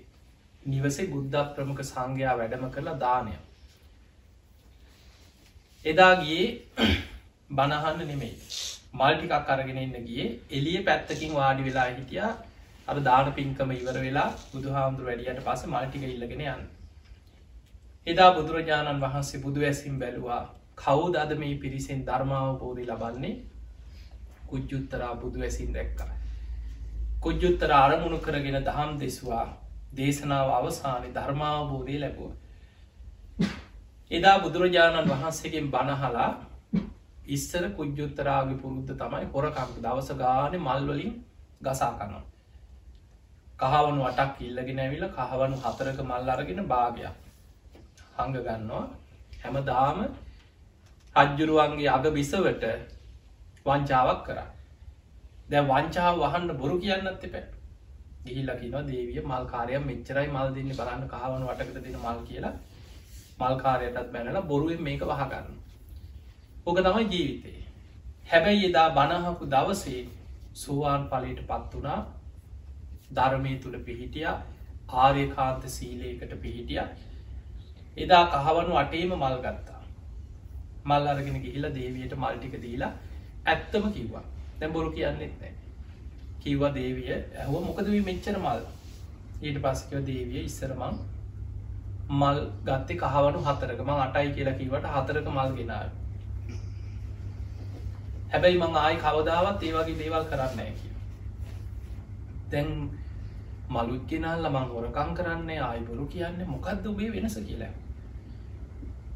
නිවසේ 0.64 1.08
බුද්ධ 1.08 1.48
ප්‍රමුඛ 1.54 1.82
සංඝයා 1.84 2.36
වැඩම 2.36 2.64
කරලා 2.70 2.98
දානය. 2.98 3.32
එදාගේ 5.84 6.44
බණහන්න 7.56 8.06
නෙමෙයි. 8.06 8.36
මල්ටිකක් 8.94 9.50
අරගෙන 9.50 9.78
ඉන්න 9.78 9.96
ගිය. 10.04 10.24
එලිය 10.50 10.78
පැත්තකින් 10.82 11.34
වාඩි 11.34 11.64
වෙලා 11.64 11.88
හිටිය. 11.90 12.22
අර 12.88 12.96
දාන 13.00 13.32
පින්කම 13.32 13.70
ඉවර 13.72 13.96
වෙලා 13.98 14.30
බුදු 14.48 14.68
හාමුදුර 14.70 15.06
වැඩියට 15.06 15.44
පස 15.44 15.66
මල්ටික 15.66 16.02
ඉල්ලගෙන 16.06 16.42
යන්න. 16.46 16.64
එදා 18.06 18.30
බුදුරජාණන් 18.32 19.00
වහන්සේ 19.00 19.40
බුදු 19.40 19.60
ඇසිම් 19.62 19.98
බැලවා 19.98 20.42
කවුද 20.76 21.16
අද 21.16 21.32
මේ 21.36 21.54
පිරිසෙන් 21.56 22.04
ධර්මාවබෝධී 22.04 22.88
ලබන්නේ? 22.88 23.34
කුජ්ජුත්තරා 24.46 25.14
බුදු 25.16 25.42
ඇසින් 25.42 25.72
දැක්කා. 25.72 26.10
කුජ්ජුත්තර 27.20 27.72
අරමුණු 27.74 28.18
කරගෙන 28.18 28.58
දහම් 28.60 28.94
දෙස්වා. 29.00 29.48
දේශනාව 29.92 30.48
අවසානය 30.52 31.08
ධර්මාවබෝධය 31.10 31.96
ලැබුව. 31.98 32.32
එදා 34.10 34.36
බුදුරජාණන් 34.38 35.10
වහන්සේගෙන් 35.10 35.70
බණහලා 35.70 36.30
ඉස්සර 37.28 37.64
කුජ්ජුත්තරාගේ 37.72 38.58
පුරුද්ධ 38.58 38.92
තමයි 38.96 39.26
හොරකම් 39.28 39.70
දවස 39.78 40.10
ගාන 40.16 40.54
මල්වලින් 40.60 41.12
ගසා 41.62 41.92
කනවා. 41.94 42.24
කහවනු 43.60 44.02
අටක් 44.04 44.40
ඉල්ලගෙන 44.42 44.78
ඇවිල 44.78 45.04
කහවනු 45.10 45.56
හතරක 45.58 45.98
මල් 46.02 46.30
අරගෙන 46.30 46.60
භාගයක් 46.66 47.14
හඟ 48.16 48.36
ගන්නවා 48.38 48.84
හැම 49.38 49.56
දාම 49.64 49.98
රජ්ජුරුවන්ගේ 51.16 51.90
අග 51.90 52.06
බිසවට 52.10 52.64
වංචාවක් 53.66 54.20
කරා 54.24 54.48
දැ 55.48 55.62
වංචාව 55.64 56.14
වහන්න 56.22 56.56
බොරු 56.56 56.76
කියන්නත් 56.78 57.26
එපෑ 57.28 57.44
ගිහිල්ලකිනවා 58.24 58.84
දේවිය 58.88 59.20
මල්කාරය 59.22 59.78
මෙච්චරයි 59.80 60.28
මල් 60.28 60.48
දෙන්න 60.56 60.70
බලන්න 60.78 61.04
කහවන 61.12 61.44
වටකට 61.48 61.84
දෙන 61.84 61.98
මල් 62.00 62.18
කියලා. 62.28 62.54
මල්කාරයටත් 63.40 64.12
බැනලා 64.14 64.48
බොරුවෙන් 64.50 64.82
මේක 64.88 65.02
වහගන්න 65.10 65.46
ඕක 66.66 66.78
තමයි 66.78 67.04
ජීවිතේ. 67.12 67.60
හැබැයි 68.30 68.66
එදා 68.70 68.88
බණහපු 68.98 69.50
දවසේ 69.54 70.02
සුවාන් 70.54 71.08
පලට 71.10 71.46
පත් 71.50 71.72
වනා 71.76 72.00
ධර්මය 73.16 73.54
තුළ 73.62 73.78
පිහිටිය. 73.86 74.28
ආර්යකාන්ත 74.94 75.64
සීලයකට 75.68 76.34
පිහිටිය. 76.42 76.82
එදා 77.96 78.24
කහවනු 78.34 78.76
අටේම 78.76 79.14
මල් 79.14 79.38
ගත්තා. 79.46 79.82
මල් 80.84 81.06
අරගෙන 81.06 81.42
ගිහිල 81.44 81.66
දේවයට 81.74 82.14
මල්ටික 82.16 82.54
දීලා 82.62 82.92
ඇත්තම 83.46 83.84
කිව්වා. 83.96 84.24
දැම් 84.60 84.72
බොරු 84.72 84.90
කියන්නෙත් 84.92 85.34
නෑ. 85.40 85.52
කිව්වා 86.42 86.74
දේවිය. 86.74 87.10
ඇහුව 87.38 87.66
මොකද 87.66 87.90
මෙච්චර 88.06 88.36
මල්? 88.36 88.62
ඊට 89.42 89.58
පස්සකව 89.64 90.04
දේවිය 90.06 90.44
ඉස්සරමං 90.44 91.02
මල් 92.10 92.38
ගත්තේ 92.66 93.00
කහවනු 93.02 93.42
හතරක. 93.48 93.80
මං 93.80 94.00
අටයි 94.06 94.32
කියලා 94.36 94.58
කිවට 94.60 94.88
හතරක 94.94 95.28
මල් 95.30 95.52
ගෙනාව. 95.58 95.90
හැබැයි 98.32 98.58
මං 98.58 98.80
ආයි 98.80 99.04
කවදාවත් 99.04 99.62
ඒ 99.62 99.72
වගේ 99.76 100.00
දේවල් 100.00 100.24
කරන්න 100.30 100.74
කිය 100.78 100.92
දැන් 102.50 102.70
මලුත් 103.70 104.04
ගෙනල්ල 104.08 104.46
මං 104.48 104.68
හොරකං 104.70 105.10
කරන්නේ 105.18 105.60
ආයිබොරු 105.60 106.06
කියන්නේ 106.14 106.46
මොකක්ද 106.46 106.86
ඔබේ 106.90 107.10
වෙනස 107.14 107.36
කියලා? 107.40 107.72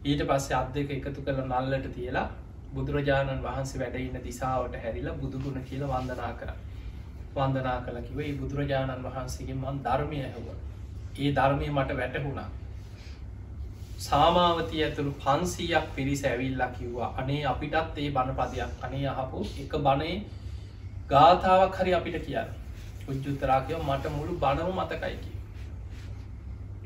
ඊට 0.05 0.23
පස්සේ 0.29 0.57
අත් 0.59 0.69
දෙක 0.75 0.91
එකතු 0.91 1.21
කළ 1.23 1.41
නල්ලට 1.45 1.89
තියලා 1.95 2.27
බුදුරජාණන් 2.75 3.43
වහන්සේ 3.43 3.81
වැඩඉන්න 3.83 4.25
දිසාවට 4.25 4.79
හැරිලා 4.83 5.17
බුදුගුණ 5.23 5.67
කියල 5.69 5.85
වන්දනා 5.93 6.33
කර. 6.41 6.51
වන්දනා 7.37 7.79
කළ 7.81 7.99
කිවේ 8.03 8.31
බුදුරජාණන් 8.35 9.05
වහන්සේගේ 9.07 9.57
මන් 9.57 9.83
ධර්මය 9.83 10.23
ඇහුව. 10.23 10.49
ඒ 11.17 11.31
ධර්මය 11.33 11.69
මට 11.71 11.97
වැටහුණා. 11.97 12.49
සාමාවතය 14.01 14.83
ඇතුළු 14.83 15.13
පන්සීයක් 15.21 15.87
පිරිස 15.95 16.25
ඇවිල්ලා 16.25 16.71
කිව්වා 16.71 17.13
අනේ 17.17 17.41
අපිටත් 17.47 17.99
ඒ 17.99 18.11
බණපදයක්. 18.11 18.73
අනේ 18.83 19.07
අහපු 19.09 19.47
එක 19.59 19.79
බනේ 19.85 20.17
ගාථාවක් 21.09 21.81
හරි 21.81 21.95
අපිට 21.95 22.21
කියන්න. 22.23 22.53
උජ්ජුත්තරාකයෝ 23.09 23.81
මට 23.83 24.13
මුළු 24.13 24.39
බණව 24.39 24.71
මතකයිකි 24.75 25.37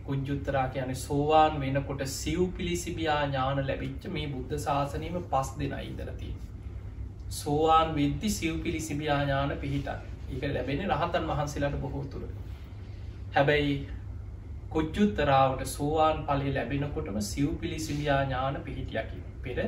කුජ්ජුත්තරා 0.07 0.69
කියන 0.69 0.95
සෝවාන් 0.97 1.61
වෙනකොට 1.61 2.03
සිව් 2.09 2.41
පිළිසිබියා 2.53 3.19
ඥාන 3.25 3.61
ලැබිච්ච 3.65 4.07
මේ 4.09 4.27
බුද්ධ 4.29 4.55
ශාසනීම 4.59 5.19
පස් 5.27 5.51
දෙෙන 5.59 5.75
ඉදරති. 5.83 6.31
සෝවාන් 7.33 7.95
විද්දි 7.95 8.31
සිව් 8.31 8.57
පිළිසිබියා 8.63 9.19
ඥාන 9.23 9.53
පිහිට. 9.59 9.91
එක 10.31 10.43
ලැබෙන 10.49 10.85
රහතන් 10.89 11.27
වහන්සේලාට 11.27 11.79
බොහෝ 11.79 12.05
තුර. 12.07 12.23
හැබැයි 13.31 13.75
කොච්චුත්තරාවට 14.71 15.63
සෝවාන් 15.69 16.19
පලි 16.25 16.53
ලැබෙනකොටම 16.53 17.17
සිව් 17.23 17.49
පිළිසිබියා 17.57 18.21
ඥාන 18.23 18.61
පිහිටියකි 18.63 19.19
පෙර 19.43 19.59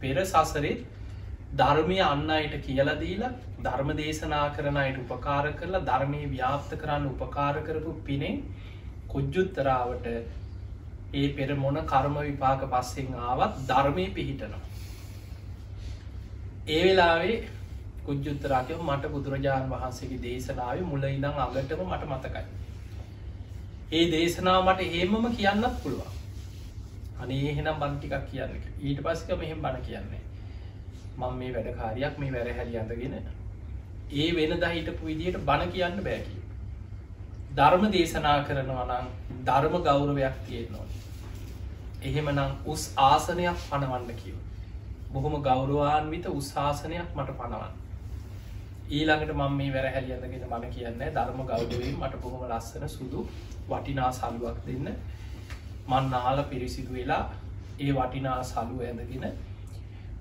පෙර 0.00 0.24
සසරෙත් 0.24 0.84
ධර්මය 1.54 1.98
අන්න 2.02 2.30
අයට 2.30 2.54
කියලදීලා 2.60 3.32
ධර්ම 3.60 3.90
දේශනා 3.96 4.44
කරන 4.52 4.78
අයට 4.78 4.98
උපකාර 5.00 5.52
කරලා 5.54 5.82
ධර්මය 5.82 6.22
ව්‍යාප්ත 6.28 6.76
කරන්න 6.76 7.06
උපකාර 7.08 7.60
කරපු 7.62 7.94
පිනෙන් 8.04 8.42
කුජ්ජුත්තරාවට 9.08 10.06
ඒ 11.14 11.28
පෙර 11.32 11.54
මොන 11.56 11.82
කර්ම 11.84 12.16
විපාක 12.20 12.64
පස්සෙන් 12.68 13.12
ආවත් 13.24 13.60
ධර්මය 13.66 14.06
පිහිටනවා 14.12 14.64
ඒ 16.68 16.82
වෙලාවේ 16.84 17.36
කුජ්ජුත්තරාකය 18.06 18.76
මට 18.80 19.10
බුදුරජාණන් 19.10 19.72
වහන්සේගේ 19.72 20.20
දේශනාව 20.20 20.82
මුල 20.84 21.04
ඉඳං 21.06 21.40
අගටම 21.40 21.82
මට 21.86 22.10
මතකයි. 22.10 22.44
ඒ 23.92 24.04
දේශනාව 24.10 24.60
මට 24.64 24.80
ඒමම 24.92 25.26
කියන්නත් 25.32 25.82
පුළුවන්. 25.82 26.14
අනේ 27.18 27.42
එහෙනම් 27.46 27.76
බන්ටිකක් 27.76 28.24
කියන්න 28.26 28.56
ඊට 28.82 29.02
පස්ක 29.02 29.38
මෙහෙම 29.38 29.60
බණ 29.60 29.82
කියන්නේ. 29.82 30.22
මං 31.18 31.36
මේ 31.36 31.52
වැඩකාරයක් 31.52 32.18
මේ 32.18 32.32
වැර 32.32 32.48
හැලි 32.52 32.78
අඳගෙන 32.78 33.14
ඒ 34.14 34.28
වෙන 34.32 34.58
දහිටපු 34.58 35.06
විදියට 35.06 35.38
බණ 35.44 35.72
කියන්න 35.72 36.02
බෑකි. 36.02 36.36
ධර්ම 37.52 37.86
දේශනා 37.92 38.38
කරනවා 38.44 38.84
නම් 38.86 39.06
ධර්ම 39.44 39.76
ගෞරවයක් 39.82 40.42
තියෙන්නවා. 40.46 40.86
එහෙමනම් 42.02 42.42
උස් 42.66 42.82
ආසනයක් 43.02 43.64
පනවන්න 43.64 44.12
කියව. 44.16 44.36
බොහොම 45.12 45.42
ගෞරවාන්විත 45.42 46.26
උත්සාසනයක් 46.28 47.08
මට 47.14 47.36
පනවන්න. 47.38 47.74
ඊළඟට 48.88 49.32
මම 49.32 49.54
මේ 49.54 49.72
වැර 49.72 49.86
හැලියඳගෙන 49.88 50.46
මන 50.48 50.64
කියන්න 50.70 51.00
ධර්ම 51.10 51.40
ගෞඩවේ 51.44 51.92
මට 51.92 52.20
බොහොම 52.20 52.42
ලස්සන 52.48 52.88
සුදු 52.88 53.26
වටිනා 53.68 54.10
සල්ුවක් 54.12 54.58
දෙන්න 54.64 54.88
මන් 55.86 56.04
නාල 56.10 56.42
පිරිසිදු 56.44 56.92
වෙලා 56.92 57.22
ඒ 57.78 57.92
වටිනා 57.92 58.36
සලුව 58.44 58.82
ඇඳගෙන 58.82 59.24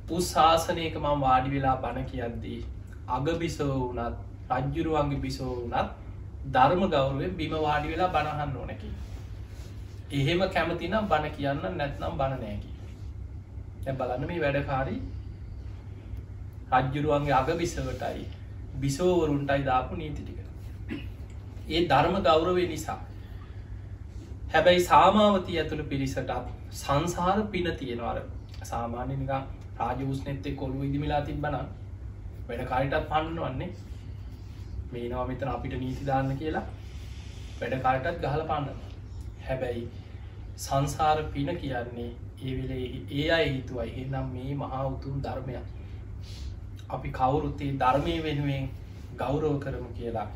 උත්සාසනයක 0.10 0.96
මං 0.98 1.22
වාඩි 1.22 1.52
වෙලා 1.52 1.76
බණ 1.78 2.08
කියද්දී 2.08 2.60
අග 3.10 3.30
බිසෝ 3.38 3.76
වනත් 3.90 4.16
රජ්ජුරුවන්ගේ 4.52 5.20
බිසෝ 5.20 5.54
වනත් 5.64 5.90
ධර්ම 6.52 6.86
ගෞරුවෙන් 6.90 7.34
බිම 7.34 7.54
වාඩි 7.60 7.88
වෙලා 7.90 8.10
බණහන්න 8.10 8.56
ඕනැකි. 8.56 8.90
එහෙම 10.12 10.42
කැමතිනම් 10.50 11.08
බණ 11.08 11.32
කියන්න 11.32 11.62
නැත්නම් 11.74 12.18
බණ 12.18 12.42
නෑකි. 12.42 12.72
දැ 13.84 13.96
බලන්න 13.96 14.28
මේ 14.28 14.42
වැඩකාරී 14.42 15.00
රජ්ජුරුවන්ගේ 16.74 17.34
අග 17.34 17.54
බිසවටයි 17.58 18.26
බිසෝවරුන්ටයි 18.80 19.66
දාපු 19.66 19.96
නීතිටික. 19.96 20.40
ඒ 21.70 21.82
ධර්ම 21.88 22.16
ගෞරවේ 22.24 22.68
නිසා. 22.68 23.00
හැබැයි 24.54 24.84
සාමාවතී 24.84 25.60
ඇතුළ 25.60 25.84
පිරිසටත් 25.86 26.32
සංසාර 26.74 27.38
පින 27.48 27.72
තියෙනවර 27.78 28.22
සාමාන්‍ය 28.64 29.18
නිකා 29.18 29.42
රාජවස්නෙත්තේ 29.80 30.56
කොළු 30.56 30.84
ඉදිමිලා 30.84 31.22
තිබ්බන 31.22 31.60
වැඩ 32.48 32.66
කාරිටත් 32.68 33.10
පන්න 33.10 33.40
වන්නේ 33.42 33.70
මේ 34.92 35.06
නවමිතන 35.10 35.50
අපිට 35.50 35.78
නීතිදාන්න 35.80 36.36
කියලා 36.38 36.66
වැඩ 37.60 37.80
කාටත් 37.82 38.22
ගහල 38.22 38.46
පන්න 38.46 38.84
හැබැයි 39.42 39.88
සංසාර 40.58 41.24
පින 41.34 41.52
කියන්නේ 41.58 42.12
ඒවෙලේ 42.42 42.86
ඒ 43.12 43.32
අයි 43.32 43.50
හිතුවයි. 43.52 43.90
එනම් 44.04 44.30
මේ 44.30 44.56
මහා 44.56 44.84
උතුම් 44.88 45.22
ධර්මයක්. 45.22 45.75
අපි 46.96 47.12
කවුරුත්තේ 47.12 47.72
ධර්මය 47.76 48.16
වෙනුවෙන් 48.24 48.66
ගෞරව 49.18 49.54
කරමු 49.60 49.90
කියලා 49.94 50.28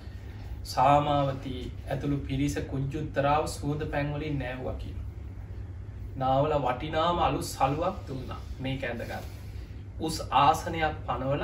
සාමාවතී 0.65 1.61
ඇතුළු 1.87 2.17
පිරිස 2.23 2.55
කුජ්ජුත්තරාව 2.67 3.47
සූද 3.49 3.85
පැංවලින් 3.87 4.39
නෑව්වකි. 4.39 4.93
නාවල 6.17 6.53
වටිනාම 6.59 7.19
අලු 7.21 7.41
සලුවක් 7.45 7.97
දුන්න 8.07 8.37
මේ 8.59 8.77
ඇඳගත්. 8.83 9.25
උස් 10.01 10.21
ආසනයක් 10.39 11.01
පනවල 11.07 11.43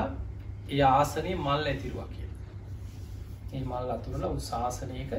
ඒ 0.70 0.82
ආසනය 0.84 1.36
මල් 1.38 1.66
ඇතිරුවක් 1.66 2.10
කිය. 2.12 2.30
ඒ 3.54 3.64
මල් 3.64 3.92
අතුරල 3.92 4.26
උත්සාසනයක 4.28 5.12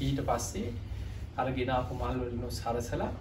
ඊට 0.00 0.20
පස්සේ 0.22 0.68
අරගෙනපු 1.36 1.94
මල්වලිනු 1.96 2.50
සරසලා 2.52 3.12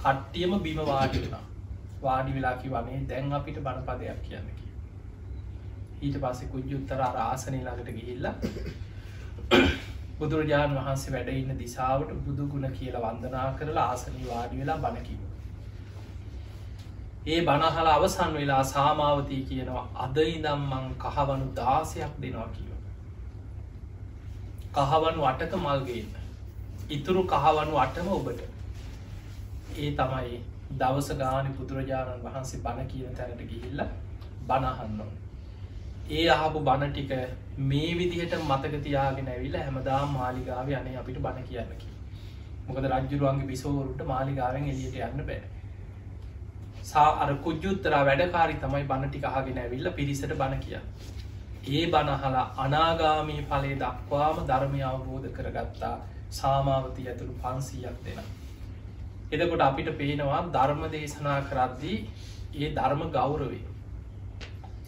කට්ටියම 0.00 0.54
බිම 0.60 0.80
වාඩි 0.84 1.18
වුණා 1.18 1.44
වාඩි 2.02 2.34
වෙලාකි 2.34 2.70
වනේ 2.70 3.00
දැන් 3.08 3.32
අපිට 3.32 3.58
බණපදයක් 3.60 4.22
කියන්නකි. 4.22 4.63
ඊට 6.00 6.16
පස්සේ 6.18 6.48
කුජ්ජුත්තර 6.48 7.02
ආසනය 7.02 7.58
ළඟට 7.58 7.90
ගිහිල්ල 7.92 8.26
බුදුරජාණන් 10.18 10.76
වහන්සේ 10.76 11.12
වැඩ 11.12 11.30
ඉන්න 11.30 11.58
දිසාවට 11.58 12.10
බුදු 12.24 12.46
ගුණ 12.46 12.66
කියල 12.72 12.96
වන්දනා 12.98 13.46
කරලා 13.54 13.86
ආසනී 13.88 14.26
වාඩි 14.26 14.60
වෙලා 14.60 14.76
බණකිව. 14.78 15.20
ඒ 17.26 17.40
බණහල 17.42 17.88
අවසන් 17.88 18.34
වෙලා 18.34 18.62
සාමාවතී 18.66 19.42
කියනවා 19.44 19.84
අද 19.96 20.16
ඉදම්මං 20.26 20.86
කහවනු 21.00 21.46
දාසයක් 21.56 22.14
දෙනවා 22.20 22.48
කියව. 22.50 22.72
කහවනු 24.74 25.26
අටක 25.26 25.56
මල්ගේන්න. 25.58 26.12
ඉතුරු 26.90 27.26
කහවනු 27.26 27.78
අටම 27.78 28.08
ඔබට. 28.10 28.40
ඒ 29.76 29.90
තමයි 29.92 30.40
දවස 30.74 31.10
ගාන 31.16 31.52
බුදුරජාණන් 31.54 32.24
වහන්සේ 32.24 32.60
බණ 32.60 32.88
කියන 32.88 33.14
තැනට 33.14 33.44
ගිහිල්ල 33.44 33.84
බණහන්නෝ. 34.46 35.12
ඒ 36.10 36.28
අහපු 36.28 36.60
බණ 36.60 36.92
ටික 36.92 37.12
මේ 37.58 37.94
විදිහට 37.94 38.34
මතක 38.38 38.82
තියාගෙන 38.82 39.28
ඇවිල්ල 39.28 39.56
හැමදා 39.56 40.00
මාලිගාව 40.08 40.68
යන 40.70 40.96
අපිට 40.96 41.18
බණ 41.18 41.44
කියන්නකි. 41.44 41.88
මොකද 42.66 42.88
රජ්ජුරුවන්ගේ 42.88 43.46
බිසෝවරුට 43.46 44.04
මාලිගාවෙන් 44.04 44.68
එලියට 44.68 45.00
යන්න 45.00 45.24
බෑ. 45.24 45.42
සා 46.82 47.08
අර 47.18 47.34
කුජ්ජුත්තරා 47.38 48.02
වැඩකාරි 48.02 48.54
තමයි 48.58 48.84
බණ 48.84 49.08
ටික 49.08 49.24
අහගෙන 49.26 49.58
ඇවිල්ල 49.58 49.90
පිරිසට 49.92 50.34
බණ 50.34 50.60
කිය. 50.60 50.78
ඒ 51.70 51.84
බණහලා 51.88 52.46
අනාගාමී 52.58 53.42
පලේ 53.44 53.74
දක්වාම 53.78 54.46
ධර්මය 54.46 54.82
අවබෝධ 54.84 55.28
කරගත්තා 55.32 55.96
සාමාවති 56.32 57.08
ඇතුළු 57.08 57.34
පන්සීයක් 57.40 58.00
දෙෙන. 58.04 58.26
එදකොට 59.32 59.62
අපිට 59.62 59.94
පේනවා 59.96 60.48
ධර්ම 60.52 60.90
දේශනා 60.90 61.38
කරද්දී 61.44 61.98
ඒ 62.56 62.74
ධර්ම 62.74 63.10
ගෞරවේ 63.10 63.64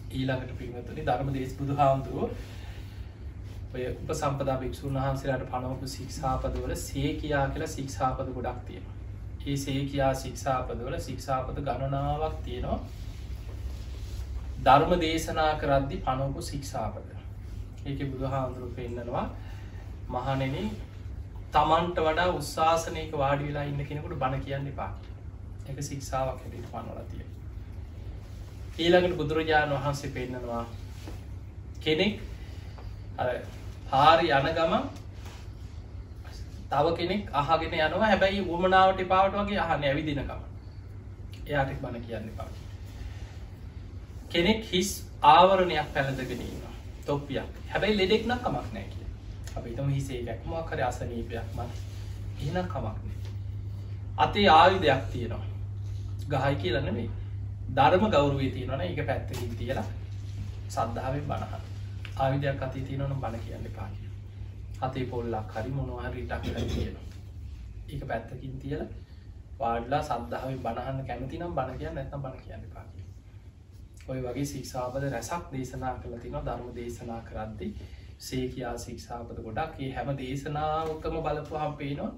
ඊළඟට 0.09 0.57
පින්වතුනි 0.57 1.03
ධර්ම 1.03 1.33
දේශ 1.33 1.55
බුදු 1.55 1.73
හාමුදුරුව 1.75 2.29
ඔය 3.73 3.87
උප 3.87 4.11
සම්පදා 4.13 4.57
භික්ෂූන් 4.57 4.97
වහන්සේලාට 4.97 5.49
පනවපු 5.49 5.89
ශික්ෂාපදවල 5.89 6.75
සේ 6.81 7.09
කියා 7.15 7.47
කියලා 7.49 7.71
ශික්ෂාපද 7.71 8.31
ගොඩක් 8.33 8.61
තියෙන 8.67 8.93
ඒ 9.45 9.57
සේ 9.57 9.81
කියා 9.85 10.13
ශික්ෂාපදවල 10.15 10.95
ශික්ෂාපද 10.99 11.59
ගණනාවක් 11.61 12.39
තියෙනවා. 12.43 12.79
ධර්ම 14.63 14.91
දේශනා 14.99 15.51
කරද්දි 15.57 16.01
පනවපු 16.01 16.43
ශික්ෂාපද. 16.43 17.13
ඒක 17.85 18.01
බුදු 18.07 18.25
හාමුදුරුව 18.27 18.73
පෙන්න්නනවා 18.75 19.25
මහනෙන 20.09 20.57
තමන්ට 21.53 21.97
වඩා 22.01 22.27
උත්සාසනයක 22.33 23.17
වාඩි 23.17 23.47
වෙලා 23.47 23.65
ඉන්න 23.65 23.85
කෙනෙකුට 23.85 24.19
බණ 24.19 24.45
කියන්න 24.45 24.67
එපා. 24.67 24.91
එක 25.67 25.83
ශික්ෂාවක් 25.83 26.37
හැටිට 26.37 26.71
පනවල 26.71 27.09
තියෙන 27.11 27.36
ඊළඟට 28.77 29.17
බුදුරජාණන් 29.17 29.75
වහන්සේ 29.75 30.11
පෙන්න්නනවා 30.11 30.65
කෙනෙක් 31.79 32.19
හාරි 33.91 34.27
යන 34.31 34.49
ගම 34.53 34.73
තව 36.69 36.95
කෙනෙක් 36.97 37.33
අහගෙන 37.33 37.73
යනවා. 37.75 38.05
හැබැයි 38.05 38.45
උමනාවට 38.49 39.01
පාවට 39.07 39.37
වගේ 39.39 39.59
අහන 39.59 39.83
ඇවිදිනකම 39.83 40.41
එයාට 41.45 41.81
බණ 41.81 42.03
කියන්න 42.03 42.29
පා 42.37 42.47
කෙනෙක් 44.29 44.71
හිස් 44.71 44.93
ආවරණයක් 45.23 45.93
පැළඳගෙනීම 45.93 46.63
තොප්පියක්. 47.05 47.51
හැබැයි 47.69 47.97
ලෙඩෙක් 47.97 48.25
නම් 48.25 48.39
කමක් 48.39 48.73
නෑ 48.73 48.87
කිය 48.87 49.05
අපිතම 49.55 49.89
හිසේ 49.91 50.23
ගැක්මක් 50.23 50.65
කර 50.69 50.81
අසනීපයක් 50.85 51.55
මන 51.55 51.69
එනම් 52.47 52.67
කමක්නේ 52.67 53.17
අතේ 54.17 54.49
ආයුධයක් 54.51 55.07
තියෙනවා. 55.11 55.45
ගහයි 56.29 56.55
කියලන්නවේ 56.61 57.09
ධර්ම 57.71 58.09
ගෞරුවේ 58.09 58.51
තියෙනවන. 58.51 58.81
එක 58.83 59.05
පැත්තකින් 59.05 59.55
තියලා 59.55 59.87
සද්ධාවෙන් 60.67 61.25
බණහන්. 61.25 61.63
ආවිදයක් 62.17 62.61
අති 62.61 62.81
තියෙනවන 62.81 63.13
බණ 63.15 63.39
කියන්න 63.39 63.67
පාකිය 63.71 64.07
අතේ 64.81 65.05
පොල්ලක් 65.05 65.51
හරි 65.53 65.71
මොනවාහරිටක් 65.71 66.47
කියන 66.67 66.95
එක 67.89 68.01
පැත්තකින් 68.05 68.55
තියල 68.59 68.81
වාඩලා 69.59 70.01
සද්ධාව 70.03 70.55
බණහන්න 70.59 71.05
කැමතිනම් 71.05 71.53
බණ 71.53 71.77
කියන්න 71.77 71.95
නැතම් 71.95 72.21
බණ 72.21 72.41
කියන්න 72.41 72.65
පාකිය 72.71 73.05
ඔය 74.07 74.19
වගේ 74.21 74.45
සික්ෂාපද 74.45 75.07
රැසක් 75.07 75.45
දේශනා 75.51 75.93
කළ 75.97 76.17
තින 76.17 76.39
ධර්ම 76.41 76.73
දේශනා 76.75 77.21
කරද්දි 77.23 77.69
සේකයා 78.21 78.75
සික්ෂාපද 78.77 79.39
ගොඩක් 79.41 79.79
ඒ 79.79 79.91
හැම 79.91 80.11
දේශනාවකම 80.17 81.17
බලපු 81.21 81.55
හම් 81.57 81.73
පේනවා. 81.75 82.11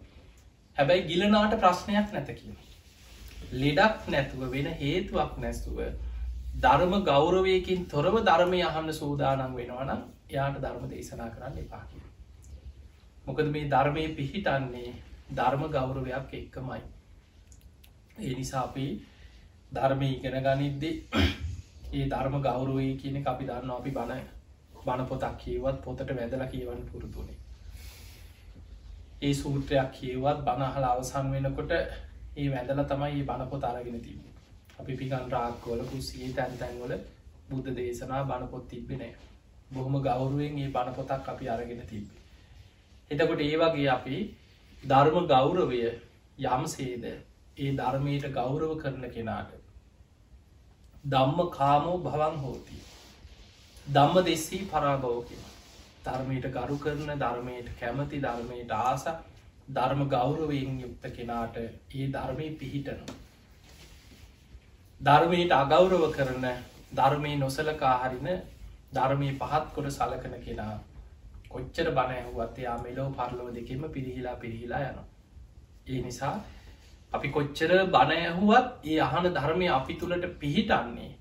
හැබැයි 0.78 1.08
ගිලනාට 1.08 1.60
ප්‍රශ්නයක් 1.60 2.14
නැත 2.14 2.30
කියලා. 2.34 2.69
ලෙඩක් 3.54 4.08
නැතුව 4.08 4.42
වෙන 4.50 4.68
හේතුවක් 4.76 5.38
නැස්තුව 5.38 5.80
ධර්ම 6.56 6.94
ගෞරවයකින් 7.04 7.86
තොරව 7.88 8.16
ධර්මය 8.24 8.62
අහන්න 8.64 8.94
සූදානම් 8.94 9.56
වෙනවනම් 9.56 10.02
එයාට 10.30 10.58
ධර්ම 10.58 10.84
දේශනා 10.88 11.30
කරන්න 11.30 11.58
එපාකි. 11.58 12.02
මොකද 13.26 13.48
මේ 13.48 13.68
ධර්මය 13.68 14.04
පිහිටන්නේ 14.12 14.94
ධර්ම 15.32 15.64
ගෞරවයක් 15.70 16.34
එක්කමයි. 16.34 16.82
ඒ 18.20 18.34
නිසාපි 18.36 18.88
ධර්මය 19.72 20.10
ඉගෙන 20.10 20.38
ගනිද්දේ 20.42 20.94
ඒ 21.94 22.06
ධර්ම 22.08 22.36
ගෞරවය 22.42 22.88
කියන 22.96 23.18
අපි 23.26 23.46
දන්න 23.46 23.72
අපි 23.72 23.92
බණ 23.92 24.26
බණ 24.80 25.08
පොතක් 25.08 25.38
කියවත් 25.38 25.82
පොතට 25.82 26.12
වැදල 26.12 26.46
කියවන්න 26.48 26.84
පුරුතුනේ. 26.86 27.38
ඒ 29.22 29.34
සූත්‍රයක් 29.36 29.90
කියවත් 29.94 30.46
බණහල 30.46 30.86
අවසන් 30.86 31.32
වෙනකොට 31.32 31.72
ඒ 32.40 32.50
වැඳල 32.50 32.82
තමයි 32.86 33.24
බණපොත 33.24 33.64
අරගෙන 33.66 34.02
තිබ 34.02 34.20
අපි 34.80 34.94
පිකන් 34.96 35.26
රාක්කෝල 35.30 35.82
කුසියේ 35.86 36.34
තැන් 36.34 36.54
තැන්වල 36.58 36.94
බුද්ධ 37.48 37.70
දේශනා 37.76 38.22
බණපොත් 38.26 38.68
තිබෙනෑ 38.68 39.14
බොහොම 39.72 39.96
ගෞරුවෙන් 40.02 40.60
ඒ 40.60 40.70
බණපොතක් 40.70 41.28
අපි 41.28 41.46
අරගෙන 41.48 41.82
තිබ. 41.86 42.06
එතකොට 43.12 43.42
ඒ 43.42 43.58
වගේ 43.58 43.90
අපි 43.90 44.18
ධර්ම 44.84 45.28
ගෞරවය 45.28 45.82
යම්සේද 46.50 47.06
ඒ 47.58 47.72
ධර්මයට 47.74 48.26
ගෞරව 48.32 48.72
කරන 48.78 49.06
කෙනාට 49.10 49.52
දම්ම 51.06 51.40
කාමෝ 51.52 51.98
භවන් 52.00 52.38
හෝති. 52.38 52.78
දම්ම 53.88 54.18
දෙස්සී 54.24 54.64
පරාභවකින් 54.66 55.44
ධර්මයට 56.04 56.46
ගරු 56.52 56.78
කරන 56.80 57.12
ධර්මයට 57.18 57.70
කැමති 57.80 58.18
ධර්මයට 58.20 58.72
ආස 58.74 59.06
ධර්ම 59.70 60.02
ගෞරවයෙන් 60.08 60.80
යුක්ත 60.80 61.04
කෙනාට 61.12 61.58
ඒ 61.58 62.06
ධර්මය 62.10 62.46
පිහිටනවා 62.56 63.18
ධර්මයට 65.02 65.52
අගෞරව 65.54 66.06
කරන 66.12 66.46
ධර්මය 66.92 67.32
නොසලකා 67.38 67.96
හරින 68.00 68.30
ධර්මය 68.92 69.30
පහත් 69.34 69.66
කොට 69.74 69.90
සලකන 69.90 70.36
කෙනා 70.40 70.76
කොච්චර 71.50 71.88
බණ 71.90 72.16
ඇහුවත් 72.16 72.58
එයා 72.58 72.78
මෙලෝ 72.80 73.10
පරලෝ 73.12 73.50
දෙකෙම 73.50 73.84
පිරිහිලා 73.90 74.36
පිරිහිලා 74.36 74.82
යන. 74.82 75.00
ඒ 75.88 76.02
නිසා 76.02 76.36
අපි 77.14 77.28
කොච්චර 77.30 77.72
බණ 77.88 78.12
ඇහුවත් 78.20 78.68
ඒ 78.86 79.00
අහන 79.02 79.26
ධර්මය 79.32 79.68
අපි 79.70 79.94
තුළට 79.96 80.26
පිහිටන්නේ 80.40 81.12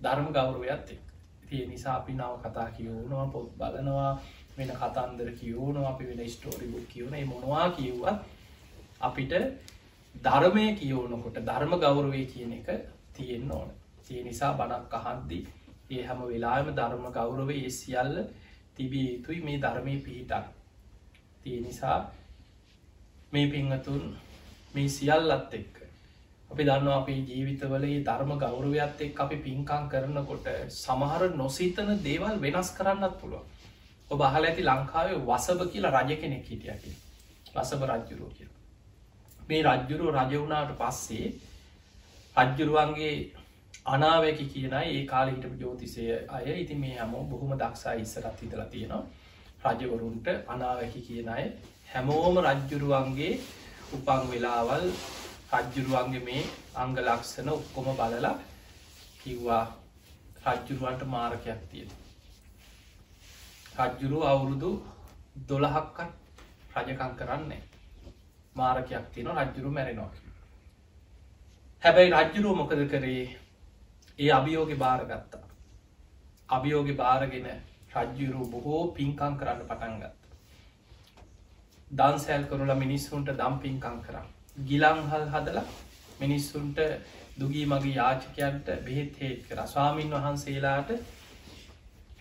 ධර්ම 0.00 0.28
ගෞරවයත් 0.30 0.90
එක්. 0.90 1.02
තිය 1.44 1.66
නිසා 1.66 1.94
අපි 1.96 2.12
නව 2.14 2.32
කතා 2.40 2.68
කියවනවා 2.70 3.26
පොත් 3.28 3.48
බලනවා 3.54 4.12
වෙන 4.56 4.70
කතන්දර 4.74 5.28
කියවනවා 5.34 5.90
අපි 5.90 6.04
වෙන 6.06 6.22
ස්ටෝරිබුක් 6.28 6.86
කියවන 6.88 7.14
මොනවා 7.26 7.66
කිව්වත් 7.72 8.18
අපිට 9.00 9.32
ධර්මය 10.14 10.66
කියවනකොට 10.74 11.38
ධර්ම 11.42 11.72
ගෞරවය 11.78 12.22
කියන 12.26 12.52
එක 12.54 12.68
තියෙන්න්න 13.12 13.52
ඕන. 13.52 13.68
තිය 14.04 14.22
නිසා 14.22 14.52
බණක් 14.54 14.94
අහන්දී 14.94 15.44
ඒ 15.90 16.02
හැම 16.02 16.20
වෙලාම 16.24 16.66
ධර්ම 16.72 17.04
ගෞරව 17.10 17.50
ඒ 17.52 17.70
සියල්ල 17.72 18.16
තිබිය 18.74 19.06
යුතුයි 19.08 19.40
මේ 19.42 19.58
ධර්මය 19.58 19.94
පිහිටක් 19.98 20.46
තිය 21.42 21.58
නිසා 21.60 21.98
මේ 23.32 23.46
පිංහතුන් 23.48 24.02
මේ 24.74 24.88
සියල්ලත් 24.88 25.54
එක්ක 25.54 25.74
අපි 26.50 26.62
දන්න 26.62 26.88
අපේ 26.90 27.20
ජීවිතවල 27.22 27.86
ධර්ම 28.02 28.32
ගෞරවයත් 28.38 29.00
එක් 29.00 29.20
අපි 29.20 29.36
පින්කං 29.38 29.84
කරනකොට 29.88 30.46
සමහර 30.76 31.22
නොසිතන 31.34 31.90
දේවල් 32.00 32.36
වෙනස් 32.38 32.70
කරන්නත් 32.72 33.14
පුළුව 33.20 33.44
ඔබ 34.10 34.20
අහල 34.22 34.44
ඇති 34.44 34.62
ලංකාවේ 34.64 35.18
වසභ 35.22 35.70
කියලා 35.72 35.94
රජ 35.96 36.10
කෙනෙක් 36.16 36.44
හිටියකි 36.46 36.92
වසභ 37.54 37.84
රජ්ජුරෝ 37.90 38.30
කිය 38.30 38.50
මේ 39.42 39.62
රජ්ජුරුව 39.64 40.10
රජවුණාට 40.16 40.74
පස්සේ 40.76 41.26
රජ්ජුරුවන්ගේ 42.36 43.14
අනාවැකි 43.86 44.44
කියන 44.46 44.74
ඒ 44.74 45.02
කාල 45.06 45.28
හිටපු 45.28 45.56
ජෝතිසය 45.58 46.04
අය 46.30 46.46
ඉති 46.56 46.74
මේ 46.76 46.94
හැමෝ 46.94 47.24
බොහොම 47.24 47.52
දක්ෂා 47.56 47.94
ඉස්සරත් 47.96 48.42
හිතලා 48.42 48.66
තියෙනවා. 48.66 49.02
රජවරුන්ට 49.64 50.26
අනාවැකි 50.46 51.00
කියන 51.00 51.28
අය 51.30 51.44
හැමෝම 51.88 52.36
රජ්ජුරුවන්ගේ 52.40 53.32
උපං 53.92 54.22
වෙලාවල් 54.30 54.86
රජ්ජුරුවන්ගේ 55.54 56.22
මේ 56.22 56.42
අංග 56.76 56.94
ලක්ෂණ 56.98 57.48
ඔක්කොම 57.50 57.88
බලලා 57.94 58.36
කිව්වා 59.18 59.64
රජ්ජුරුවන්ට 60.46 61.02
මාරකයක් 61.08 61.60
තියෙන 61.70 61.90
රජ්ජුරු 63.78 64.18
අවුරුදු 64.24 64.72
දොළහක්කත් 65.48 66.08
රජකං 66.76 67.16
කරන්නේ 67.16 67.62
මාරකයක් 68.56 69.06
තියෙන 69.12 69.32
රජ්ජුරු 69.38 69.70
මැරෙනවා 69.70 70.10
හැබැයි 71.82 72.10
රජ්ජුරුව 72.12 72.56
මොකද 72.56 72.82
කරේ 72.88 73.22
ඒ 74.18 74.30
අභියෝග 74.30 74.72
භාරගත්තා. 74.76 75.46
අභියෝග 76.48 76.90
භාරගෙන 76.94 77.46
රජ්ජුරු 77.94 78.42
බොහෝ 78.46 78.82
පින්කං 78.90 79.34
කරන්න 79.38 79.64
පටන්ගත්. 79.64 80.12
දන්සැල් 81.90 82.44
කරුලා 82.44 82.76
මිනිස්සුන්ට 82.76 83.32
දම් 83.32 83.56
පින්කං 83.58 83.96
කරම්. 84.02 84.26
ගිලංහල් 84.64 85.26
හදලා 85.28 85.64
මිනිස්සුන්ට 86.20 86.78
දුගී 87.36 87.66
මගේ 87.66 87.96
යාචකයන්ට 87.96 88.70
බෙහෙත් 88.84 89.20
හේත් 89.20 89.42
කර 89.48 89.66
ස්වාමීන් 89.66 90.14
වහන්සේලාට 90.16 90.94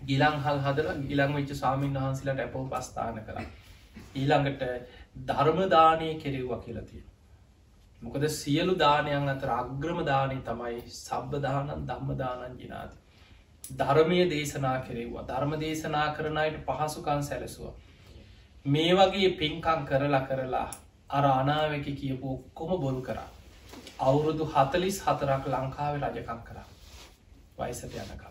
ගිලංහල් 0.03 0.59
හදල 0.59 0.89
ගිලං 1.05 1.33
වෙච්ච 1.33 1.53
සාමීන් 1.55 1.93
වහන්සේලාට 1.95 2.39
ඇපෝ 2.39 2.65
පස්ථාන 2.67 3.21
කර. 3.21 3.37
ඊළඟට 4.15 4.63
ධර්මදානය 5.27 6.09
කෙරෙව්ව 6.17 6.53
කියලතිය. 6.59 7.03
මොකද 8.01 8.27
සියලු 8.31 8.75
දානයන් 8.77 9.29
අතර 9.29 9.51
අග්‍රම 9.51 9.99
දානය 10.05 10.37
තමයි 10.43 10.81
සබ්බදානන් 10.95 11.85
ධම්මදානන් 11.85 12.57
ජිනාද. 12.57 12.91
ධර්මය 13.63 14.21
දේශනා 14.27 14.77
කෙරෙව්වා 14.81 15.25
ධර්ම 15.25 15.53
දේශනා 15.59 16.07
කරනයට 16.13 16.57
පහසුකන් 16.65 17.21
සැලසුව. 17.23 17.73
මේ 18.65 18.95
වගේ 18.95 19.29
පින්කං 19.35 19.85
කරලා 19.85 20.23
කරලා 20.23 20.67
අර 21.09 21.25
අනාවැකි 21.27 21.93
කියපු 21.95 22.33
ඔක්කොම 22.33 22.75
බොරු 22.79 23.01
කරා. 23.03 23.29
අවුරුදු 24.01 24.45
හතලිස් 24.47 25.01
හතරක් 25.01 25.43
ලංකාව 25.47 25.95
රජකං 25.97 26.43
කරා 26.43 26.67
වයිසට 27.57 27.95
යනකම්. 27.95 28.30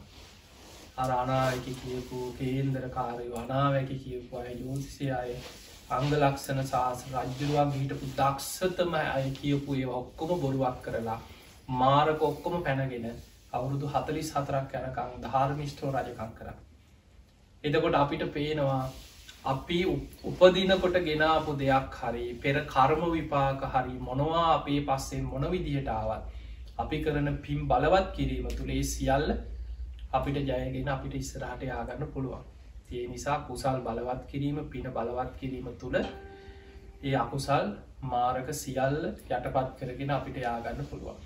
අර 1.01 1.11
අනාවැකි 1.15 1.75
කියපු 1.77 2.21
කේන්දර 2.37 2.85
කාරය 2.91 3.27
අනාවැකි 3.39 3.97
කියපු 4.01 4.39
අය 4.39 4.55
යෝතිසය 4.57 5.11
අය 5.15 5.35
අංග 5.91 6.09
ලක්ෂණ 6.13 6.67
සාස 6.67 7.05
රජ්ජුරුවන් 7.09 7.71
හිටපු 7.75 8.09
දක්ෂතම 8.15 8.97
අය 8.97 9.27
කියපු 9.37 9.77
ඒ 9.77 9.91
ඔක්කොම 9.95 10.33
බොරුවක් 10.39 10.81
කරලා 10.83 11.19
මාරක 11.75 12.25
ඔක්කොම 12.25 12.57
පැනගෙන 12.63 13.07
අවුරුදු 13.53 13.87
හතලිස් 13.89 14.33
හතරක් 14.33 14.75
යැනකං 14.75 15.23
ධාර්මිෂ්ටෝ 15.23 15.93
රජකං 15.93 16.35
කර. 16.35 16.49
එතකොට 17.65 17.97
අපිට 17.97 18.25
පේනවා 18.33 18.83
අපි 19.45 19.79
උපදිනකොට 20.25 20.97
ගෙනාපු 21.03 21.57
දෙයක් 21.57 21.97
හරි 21.99 22.27
පෙර 22.37 22.57
කර්ම 22.67 23.03
විපාක 23.11 23.65
හරි 23.69 23.97
මොනවා 24.01 24.45
අපේ 24.51 24.81
පස්සෙන් 24.83 25.25
මොන 25.27 25.47
විදිහටාවත් 25.49 26.23
අපි 26.79 26.99
කරන 27.01 27.29
පිම් 27.39 27.61
බලවත් 27.67 28.07
කිරීම 28.13 28.47
තුළේ 28.53 28.85
සියල්ල 28.87 29.27
අපිට 30.11 30.41
ජයගෙන 30.45 30.89
අපිට 30.91 31.15
ඉස්සරහට 31.17 31.63
යාගන්න 31.65 32.09
පුළුවන් 32.09 32.45
ඒ 32.91 33.07
නිසා 33.09 33.39
කුසල් 33.43 33.77
බලවත් 33.81 34.23
කිරීම 34.27 34.59
පින 34.67 34.87
බලවත් 34.91 35.33
කිරීම 35.37 35.67
තුළ 35.77 35.97
ඒ 37.03 37.15
අකුසල් 37.17 37.67
මාරක 38.05 38.49
සියල්ල 38.53 38.97
යටපත් 39.05 39.69
කරගෙන 39.79 40.11
අපිට 40.11 40.37
යාගන්න 40.39 40.87
පුළුවන්. 40.87 41.19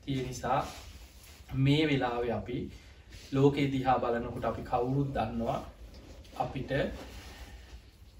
තිය 0.00 0.22
නිසා 0.22 0.58
මේ 1.56 1.82
වෙලාව 1.84 2.24
අපි 2.30 2.58
ලෝකේ 3.32 3.66
දිහා 3.68 3.98
බලනකොට 3.98 4.44
අපි 4.44 4.62
කවුරුත් 4.64 5.10
දන්නවා 5.12 5.60
අපිට 6.38 6.72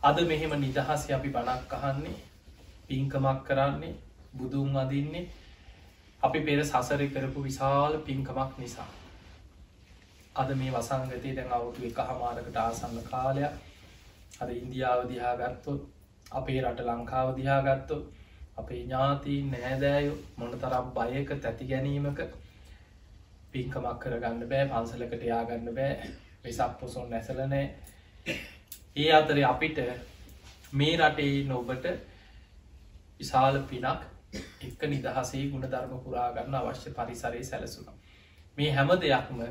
අද 0.02 0.18
මෙහෙම 0.24 0.52
නිදහස 0.58 1.06
අපි 1.10 1.28
බණක් 1.30 1.72
අහන්නේ 1.74 2.18
පින්කමක් 2.84 3.40
කරන්නේ 3.44 3.94
බුදුන් 4.34 4.76
අදින්නේ 4.76 5.24
අපි 6.20 6.38
පෙර 6.40 6.60
සසර 6.62 7.02
කරපු 7.08 7.40
විශාල 7.42 7.98
පින්කමක් 8.00 8.52
නිසා 8.58 8.90
අද 10.34 10.50
මේ 10.54 10.70
වසංගතය 10.70 11.30
දැන් 11.32 11.50
අවුතු 11.50 11.80
එක 11.84 11.98
හමාරකට 12.02 12.56
ආසන්න 12.58 13.02
කාලයක්. 13.04 13.52
අද 14.40 14.50
ඉන්දියාව 14.52 15.00
දිහා 15.08 15.34
ගත්තොත් 15.36 15.82
අපේ 16.32 16.60
රට 16.60 16.80
ලංකාව 16.82 17.28
දිහා 17.36 17.60
ගත්තො 17.62 17.96
අපේ 18.56 18.80
ඥාති 18.80 19.34
නෑදෑයු 19.44 20.14
මොන 20.36 20.56
තරම් 20.56 20.86
බයක 20.92 21.30
තැති 21.38 21.64
ගැනීමක 21.66 22.20
පින්කමක් 23.50 23.98
කරගන්න 24.00 24.48
බෑ 24.48 24.64
පන්සලකට 24.68 25.22
යාගන්න 25.24 25.68
බෑ 25.72 26.10
වෙසක් 26.44 26.72
පොසොන් 26.80 27.10
නැසලනෑ 27.10 27.64
ඒ 28.96 29.12
අතර 29.12 29.38
අපිට 29.44 29.78
මේ 30.72 30.96
රටේ 30.98 31.44
නොබට 31.44 31.86
විශාල 33.20 33.60
පිනක් 33.64 34.02
එක්ක 34.62 34.82
නිදහසේ 34.88 35.44
ගුණ 35.48 35.66
ධර්ම 35.66 36.00
පුරාගන්න 36.00 36.56
අවශ්‍ය 36.56 36.92
පරිසරයේ 36.92 37.44
සැලසුන 37.44 37.94
මේ 38.58 38.72
හැම 38.72 38.90
දෙයක්ම 38.98 39.44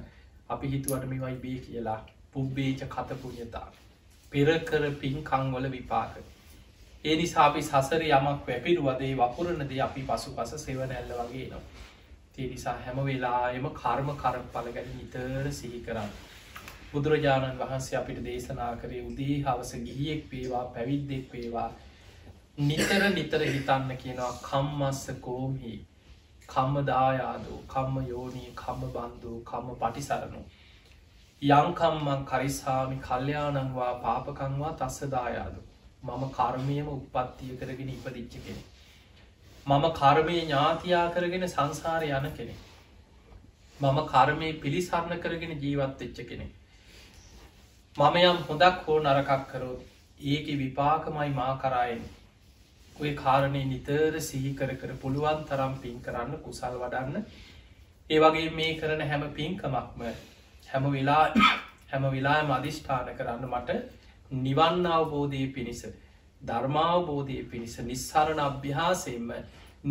අපි 0.54 0.68
හිතුවට 0.70 1.06
මේවයි 1.06 1.38
බේ 1.38 1.58
කියලා. 1.62 2.00
පුබ්බේච 2.30 2.82
කතපුඥතා 2.90 3.68
පෙරකර 4.32 4.84
පින්කංවල 4.96 5.66
විපාක. 5.70 6.14
ඒ 7.06 7.16
නිසා 7.16 7.46
අපි 7.46 7.62
සසර 7.62 8.04
යමක් 8.10 8.48
වැපිරුවදේ 8.48 9.14
වපුරණදේ 9.16 9.82
අපි 9.82 10.02
පසු 10.04 10.30
පස 10.34 10.54
සෙවනැල්ල 10.60 11.16
වගේ 11.20 11.48
නවා 11.48 11.64
තිය 12.34 12.48
නිසා 12.48 12.76
හැම 12.80 13.00
වෙලායම 13.02 13.66
කර්ම 13.72 14.08
කරම් 14.16 14.46
පල 14.50 14.68
ගැන 14.72 14.88
නිතර 14.92 15.50
සිහි 15.54 15.80
කරන්න. 15.82 16.12
බුදුරජාණන් 16.92 17.60
වහන්සේ 17.60 17.98
අපිට 18.00 18.22
දේශනා 18.24 18.72
කරේ 18.78 19.02
උදී 19.04 19.36
හවස 19.42 19.72
ගිහියෙක් 19.82 20.24
වේවා 20.32 20.66
පැවිද්දෙක් 20.68 21.28
වේවා. 21.34 21.70
නිතර 22.60 23.04
නිතර 23.12 23.44
හිතන්න 23.46 23.98
කියනවා 23.98 24.32
කම්මස්ස 24.42 25.04
කෝමහි 25.22 25.74
කම්ම 26.50 26.86
දායාදෝ 26.86 27.60
කම්ම 27.68 28.08
යෝනී 28.08 28.50
කම්ම 28.56 28.92
බන්ධු 28.92 29.36
කම්ම 29.44 29.78
පටිසරනු 29.78 30.44
යංකම්මං 31.42 32.26
කරිස්හාමි 32.26 33.00
කල්්‍යයානංවා 33.02 33.94
පාපකංවා 34.02 34.74
තස්ස 34.76 35.10
දායාදු 35.12 35.64
මම 36.04 36.28
කර්මයම 36.32 36.92
උපත්තිය 36.92 37.56
කරගෙන 37.58 37.90
ඉපදිච්ච 37.92 38.38
කෙනෙ 38.42 38.62
මම 39.68 39.90
කර්මය 39.94 40.38
ඥාතියා 40.38 41.08
කරගෙන 41.12 41.50
සංසාරය 41.50 42.14
යන 42.14 42.32
කෙනෙ 42.34 42.62
මම 43.80 44.00
කර්මය 44.08 44.50
පිළිසරණ 44.56 45.20
කරගෙන 45.20 45.54
ජීවත් 45.60 46.02
එච්ච 46.02 46.20
කෙනෙ. 46.26 46.46
මම 47.96 48.18
යම් 48.20 48.38
හොඳක් 48.44 48.84
හෝ 48.84 49.00
නරකක් 49.00 49.48
කරෝත් 49.48 49.82
ඒක 50.20 50.46
විපාකමයි 50.56 51.32
මා 51.32 51.54
කරායෙන් 51.58 52.04
ඔය 52.96 53.16
කාරණය 53.16 53.64
නිතර 53.66 54.22
සිහි 54.22 54.54
කර 54.54 54.76
කර 54.76 54.94
පුළුවන් 54.98 55.44
තරම් 55.46 55.74
පින් 55.80 56.00
කරන්න 56.02 56.38
කුසල් 56.42 56.78
වඩන්න 56.78 57.26
ඒ 58.10 58.20
වගේ 58.20 58.50
මේ 58.52 58.76
කරන 58.76 59.02
හැම 59.04 59.26
පින්කමක්ම 59.32 60.04
හැම 60.70 60.88
වෙලා 60.92 61.26
හැම 61.92 62.08
වෙලා 62.12 62.38
මධිෂ්ඨාන 62.46 63.12
කරන්න 63.16 63.50
මට 63.50 63.80
නිවන්න 64.42 64.86
අවබෝධය 64.92 65.44
පිණිස 65.50 65.84
ධර්මාවබෝධය 66.42 67.42
පිණිස 67.46 67.76
නිස්සරණ 67.84 68.40
අභ්‍යාසයෙන්ම 68.42 69.34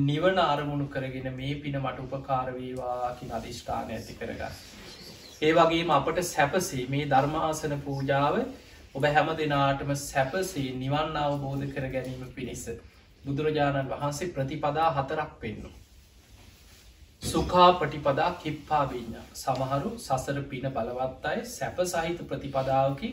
නිවන 0.03 0.39
අරමුණු 0.41 0.89
කරගෙන 0.89 1.29
මේ 1.35 1.55
පින 1.57 1.79
මට 1.79 2.07
උපකාරවේවාකින් 2.09 3.33
අධිෂ්ඨාන 3.33 3.91
ඇති 3.91 4.15
කරගන්න. 4.15 4.55
ඒ 5.43 5.53
වගේම 5.55 5.91
අපට 5.93 6.23
සැපසේ 6.25 6.87
මේ 6.89 7.09
ධර්මාසන 7.09 7.75
පූජාව 7.81 8.39
ඔබ 8.95 9.05
හැම 9.09 9.29
දෙනාටම 9.37 9.93
සැපසේ 9.99 10.73
නිවන් 10.77 11.17
අවබෝධ 11.19 11.69
කර 11.71 11.89
ගැනීම 11.91 12.33
පිණිස 12.33 12.65
බුදුරජාණන් 13.25 13.91
වහන්සේ 13.91 14.29
ප්‍රතිපදා 14.31 14.89
හතරක් 14.93 15.33
පෙන්නු. 15.39 15.71
සුකා 17.23 17.69
පටිපදා 17.75 18.31
කිප්පා 18.37 18.85
විඤ්ඥ 18.87 19.21
සමහරු 19.35 19.91
සසර 19.99 20.39
පින 20.45 20.67
බලවත් 20.71 21.27
අය 21.27 21.45
සැප 21.49 21.79
සහිත 21.87 22.23
ප්‍රතිපදාවකි 22.27 23.11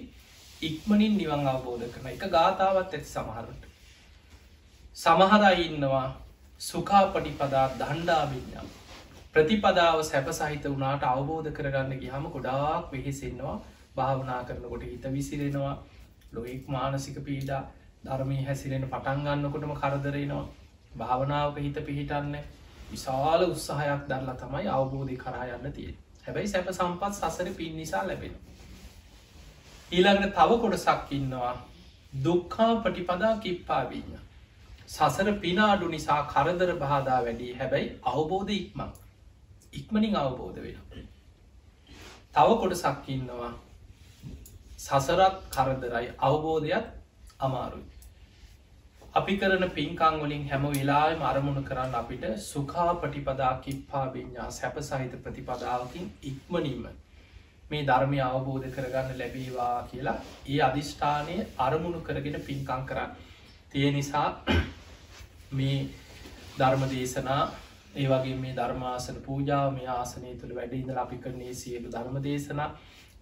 ඉක්මනින් 0.62 1.14
නිවන් 1.18 1.48
අවබෝධ 1.48 1.86
කරන 1.90 2.08
එක 2.08 2.26
ගාථාවත් 2.30 2.80
ඇති 2.90 3.08
සමහරට. 3.08 3.62
සමහරයි 4.98 5.66
ඉන්නවා 5.66 6.08
සුකා 6.62 7.04
පටිපදා 7.10 7.68
දණ්ඩා 7.76 8.24
විඤ්ඥම් 8.28 8.70
ප්‍රතිපදාව 9.34 10.00
සැප 10.04 10.28
සහිත 10.34 10.66
වනාට 10.68 11.04
අවබෝධ 11.06 11.50
කරගන්න 11.52 12.00
ගිහම 12.00 12.26
ගොඩාක් 12.30 12.92
වෙහෙසෙන්නවා 12.92 13.58
භාවනා 13.96 14.42
කරනකොට 14.44 14.84
හිත 14.86 15.06
විසිරෙනවා 15.12 15.76
ලොෙක් 16.34 16.68
මානසික 16.68 17.18
පීඩා 17.22 17.62
ධර්මී 18.04 18.44
හැසිරෙන 18.44 18.86
පටන්ගන්නකොටම 18.88 19.74
කරදරෙනවා 19.76 20.46
භාවනාවක 20.98 21.58
හිත 21.60 21.80
පිහිටන්න 21.84 22.36
විශාල 22.90 23.42
උත්සාහයක් 23.46 24.06
දරලා 24.08 24.38
තමයි 24.38 24.68
අවබෝධය 24.74 25.18
කරා 25.18 25.50
යන්න 25.50 25.74
තිය 25.74 25.90
හැබැයි 26.24 26.48
සැප 26.50 26.72
සම්පත් 26.72 27.14
සසර 27.16 27.52
පින් 27.54 27.76
නිසා 27.76 28.06
ලැබෙන 28.06 28.38
ඊළඟට 29.92 30.34
තව 30.34 30.58
කොටසක් 30.60 31.12
ඉන්නවා. 31.12 31.54
දුක්කා 32.24 32.74
පටිපදා 32.78 33.38
කිප්පාවීඥ 33.38 34.20
සසර 34.88 35.32
පිනාඩු 35.36 35.88
නිසා 35.88 36.22
කරදර 36.26 36.72
බාධා 36.76 37.20
වැඩි. 37.20 37.48
හැබැයි 37.54 37.90
අවබෝධ 38.06 38.52
ඉක්මක් 38.52 38.94
ඉක්මනින් 39.74 40.16
අවබෝධ 40.18 40.60
වෙන 40.60 40.78
තව 42.34 42.48
කොටසක් 42.56 43.10
ඉන්නවා. 43.10 43.52
සසරත් 44.78 45.36
කරදරයි. 45.50 46.08
අවබෝධයක් 46.20 46.86
අමාරුයි. 47.40 47.86
අපි 49.14 49.36
කරන 49.38 49.66
පින්කං 49.72 50.18
වලින් 50.22 50.42
හැම 50.46 50.66
වෙලාම 50.70 51.22
අරමුණු 51.24 51.62
කරන්න 51.64 51.94
අපිට 51.96 52.26
සුකා 52.44 52.88
පටිපදා 52.96 53.54
කිප්පා 53.60 54.04
විඤ්ඥා 54.10 54.50
සැප 54.52 54.82
සහිත 54.82 55.14
ප්‍රතිපදාවකින් 55.20 56.10
ඉක්මනීම 56.24 56.84
මේ 57.70 57.86
ධර්මය 57.86 58.20
අවබෝධ 58.22 58.68
කරගන්න 58.72 59.18
ලැබේවා 59.18 59.78
කියලා 59.86 60.18
ඒ 60.48 60.60
අධිෂ්ඨානය 60.64 61.40
අරමුණු 61.60 62.02
කරගෙන 62.02 62.38
පින්කං 62.42 62.86
කරන්න. 62.86 63.16
තිය 63.72 63.90
නිසා 63.92 64.28
මේ 65.54 65.80
ධර්ම 66.58 66.86
දේශනා 66.90 67.42
ඒ 67.96 68.08
වගේ 68.08 68.38
මේ 68.38 68.56
ධර්මාසන 68.56 69.20
පූජාව 69.24 69.68
මේ 69.74 69.90
ආසනය 69.92 70.38
තුළ 70.38 70.56
වැඩඉඳ 70.56 70.96
අපි 70.98 71.18
කරන්නේ 71.20 71.54
සියලු 71.56 71.90
ධර්ම 71.90 72.22
දේශනා 72.24 72.70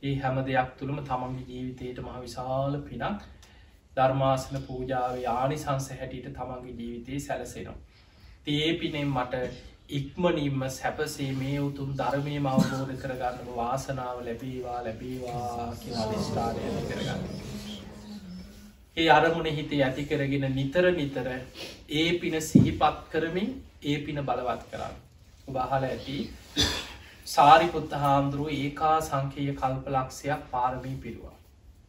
ඒ 0.03 0.13
හැම 0.17 0.43
දෙයක් 0.45 0.77
තුළම 0.77 1.01
තමන්ගේ 1.05 1.47
ජීවිතයට 1.47 1.99
මහ 2.01 2.19
විශාල 2.19 2.83
පිනක් 2.83 3.27
ධර්මාසන 3.97 4.59
පූජාව 4.63 5.15
ආනිසංස 5.31 5.89
හැටියට 5.91 6.29
තමන්ගේ 6.33 6.75
ජීවිතයේ 6.75 7.19
සැලසෙනවා. 7.21 7.77
තියේ 8.43 8.73
පිනෙන් 8.75 9.09
මට 9.09 9.43
ඉක්මනින්ම 9.91 10.63
සැපසේ 10.71 11.29
මේ 11.33 11.59
උතුම් 11.61 11.91
ධර්මය 11.95 12.39
මවබෝධ 12.39 12.95
කරගන්නම 12.97 13.53
වාසනාව 13.55 14.17
ලැබීවා 14.21 14.79
ලැබීවා 14.83 15.67
අධිෂ්ඨානය 15.97 16.65
කරගන්න. 16.85 17.23
ඒ 18.97 19.07
අරමුණ 19.09 19.49
හිතේ 19.53 19.79
ඇති 19.83 20.05
කරගෙන 20.05 20.45
නිතර 20.53 20.89
නිතර 20.93 21.29
ඒ 21.93 22.09
පින 22.19 22.35
සිහිපත් 22.43 22.99
කරමින් 23.11 23.49
ඒ 23.83 23.97
පින 24.01 24.21
බලවත් 24.23 24.67
කරන්න. 24.71 24.99
උබහල 25.47 25.85
ඇති 25.85 26.17
සාරිපුත්ත 27.27 27.97
හාමුදුරුව 27.97 28.53
ඒකා 28.55 28.95
සංකේය 29.03 29.49
කල්පලක්ෂයක් 29.55 30.47
පාරමී 30.51 30.95
පිරුවා. 30.97 31.36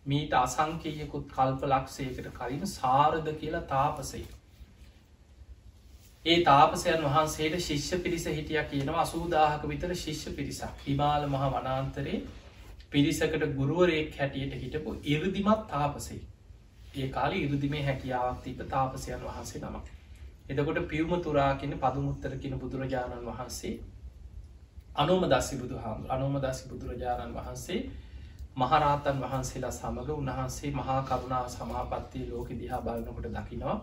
මීට 0.09 0.35
අසංකේයකුත් 0.37 1.31
කල්පලක්ෂයකට 1.31 2.29
කලින් 2.35 2.67
සාරධ 2.69 3.31
කියලා 3.37 3.65
තාපසයි. 3.67 4.25
ඒ 6.25 6.39
තාපසයන් 6.45 7.05
වහන්සේට 7.05 7.61
ශිෂ්‍ය 7.61 7.99
පිරිස 7.99 8.27
හිටිය 8.29 8.63
කියනවා 8.67 9.03
අසූදාහක 9.03 9.67
විතර 9.67 9.95
ශිෂ්‍ය 9.97 10.33
පිරිසක් 10.33 10.87
හිමාල 10.87 11.27
මහ 11.27 11.53
වනාන්තරේ 11.53 12.23
පිරිසකට 12.91 13.47
ගුරුවරයෙක් 13.55 14.17
හැටියට 14.17 14.57
හිටපු 14.57 14.97
ඉරදිමත් 15.07 15.63
තාපසයි. 15.69 16.19
ඒ 16.95 17.09
කාල 17.11 17.33
ඉරදිමේ 17.35 17.85
හැකියාවක් 17.85 18.43
තිබ 18.43 18.67
තාපසයන් 18.69 19.23
වහන්සේ 19.23 19.63
නමක්. 19.63 19.87
එදකොට 20.49 20.83
පියවම 20.87 21.15
තුරාකින 21.21 21.79
පදුමුත්තර 21.79 22.37
කියන 22.39 22.59
බුදුරජාණන් 22.59 23.27
වහන්සේ 23.27 23.73
අනුම 24.97 25.25
දස්සි 25.27 25.59
බුදු 25.59 25.79
හාමු 25.79 26.09
අනුම 26.11 26.39
දස්සි 26.41 26.69
බුදුරජාණන් 26.69 27.35
වහන්සේ 27.35 27.81
මහරාතන් 28.59 29.21
වහන්සේලා 29.21 29.73
සමඟ 29.73 30.11
උන්වහන්සේ 30.13 30.71
මහා 30.73 31.01
කරුණා 31.05 31.45
සමාපත්තිය 31.49 32.25
ලෝක 32.27 32.49
දිහා 32.55 32.81
බලනකොට 32.83 33.29
දකිනවා 33.31 33.77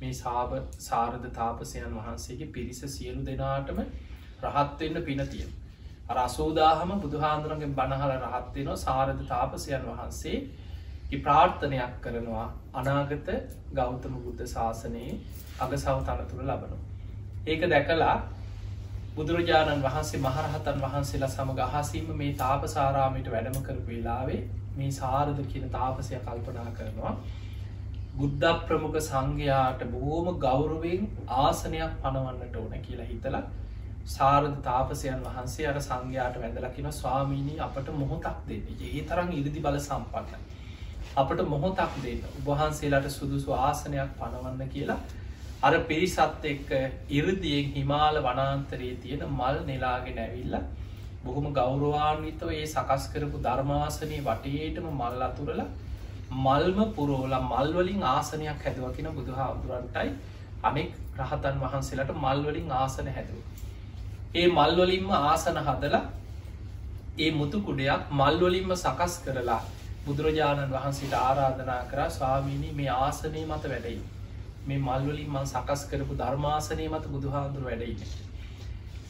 මේ 0.00 0.12
සාබ 0.14 0.54
සාරධ 0.80 1.28
තාපසයන් 1.32 1.94
වහන්සේගේ 1.96 2.48
පිරිස 2.50 2.80
සියලු 2.88 3.24
දෙනාටම 3.24 3.78
රහත්වෙන්න 4.44 4.98
පිනතිය. 5.04 5.46
අර 6.08 6.18
අසෝදාහම 6.18 6.94
බුදුහාන්දුරගෙන් 6.98 7.74
බණහල 7.74 8.14
රහත්වෙනවා 8.16 8.78
සාරධ 8.78 9.22
තාපසයන් 9.26 9.86
වහන්සේ 9.86 11.18
ප්‍රාර්ථනයක් 11.18 11.94
කරනවා 12.00 12.46
අනාගත 12.74 13.28
ගෞතම 13.72 14.14
බුද්ධ 14.20 14.44
ශාසනයේ 14.48 15.12
අගසව 15.60 15.98
තනතුර 16.04 16.42
ලබනු. 16.44 16.78
ඒක 17.46 17.62
දැකලා 17.68 18.16
බුදුරජාණන් 19.16 19.82
වහන්සේ 19.82 20.18
මහරහතන් 20.20 20.80
වහන්සේලා 20.80 21.28
සමඟ 21.30 21.60
අහසීම 21.66 22.08
මේ 22.16 22.32
තාපසාරාමයට 22.36 23.30
වැඩම 23.30 23.54
කරපු 23.62 23.88
වෙලාවේ 23.88 24.40
මේ 24.74 24.88
සාරධ 24.92 25.40
කියන 25.46 25.70
තාපසය 25.70 26.18
කල්පනා 26.22 26.66
කරනවා 26.74 27.12
බුද්ධ 28.16 28.52
ප්‍රමුඛ 28.64 28.98
සංඝයාට 29.02 29.86
බොහෝම 29.88 30.28
ගෞරුවෙන් 30.38 31.08
ආසනයක් 31.38 31.96
පනවන්නට 32.02 32.56
ඕන 32.56 32.76
කියලා 32.82 33.06
හිතලා 33.06 33.42
සාරධ 34.10 34.58
තාපසයන් 34.62 35.24
වහන්සේ 35.24 35.66
අර 35.66 35.80
සංඝයාට 35.82 36.36
වැඳලකින 36.38 36.92
ස්වාමීණී 36.94 37.58
අපට 37.62 37.92
මොහොතක් 37.96 38.32
දෙන්න. 38.46 38.66
ඒ 38.82 39.02
තරම් 39.04 39.32
ඉරිදි 39.34 39.62
බල 39.62 39.78
සම්පන්න 39.80 40.42
අපට 41.16 41.46
මොහොතක් 41.48 42.02
දෙන්න? 42.02 42.26
උබහන්සේලාට 42.34 43.08
සුදුසු 43.12 43.60
ආසනයක් 43.60 44.18
පනවන්න 44.18 44.68
කියලා 44.70 45.04
අර 45.66 45.74
පිරිසත් 45.84 46.46
එක්ක 46.46 46.70
ඉරදියෙන් 47.10 47.72
හිමාල 47.72 48.18
වනාන්තරයේ 48.22 48.96
තියෙන 48.98 49.24
මල් 49.30 49.58
නෙලාගෙන 49.64 50.18
ඇවිල්ල 50.20 50.56
බොහොම 51.24 51.46
ගෞරවාන්විතව 51.52 52.50
ඒ 52.52 52.66
සකස් 52.66 53.04
කරපු 53.12 53.42
ධර්මාසනය 53.42 54.18
වටේටම 54.22 54.86
මල් 54.92 55.22
අතුරල 55.24 55.60
මල්ම 56.36 56.78
පුරෝල 56.92 57.34
මල්වලින් 57.44 58.02
ආසනයක් 58.04 58.60
හැදුවකින 58.60 59.08
බුදුහාදුරන්ටයි 59.10 60.10
අනෙක් 60.62 60.90
රහතන් 61.18 61.60
වහන්සේලට 61.60 62.12
මල්වලින් 62.16 62.70
ආසන 62.72 63.08
හැදුව. 63.08 63.40
ඒ 64.34 64.48
මල්වලින්ම 64.50 65.10
ආසන 65.12 65.58
හදලා 65.60 66.04
ඒ 67.18 67.30
මුතු 67.32 67.60
කුඩයක් 67.60 68.12
මල්වලින්ම 68.12 68.74
සකස් 68.76 69.14
කරලා 69.20 69.62
බුදුරජාණන් 70.04 70.72
වහන්සේට 70.72 71.14
ආරාධනා 71.16 71.82
කරා 71.86 72.10
ස්වාමීණී 72.10 72.72
මේ 72.74 72.90
ආසනය 72.90 73.40
මත 73.44 73.64
වැඩයි. 73.64 74.15
මේ 74.66 74.78
මල්වලින් 74.80 75.30
මං 75.30 75.46
සකස් 75.46 75.82
කරපු 75.88 76.14
ධර්මාසනය 76.16 76.88
මත 76.88 77.04
බුදුහාන්දුර 77.08 77.64
වැඩයින. 77.64 78.00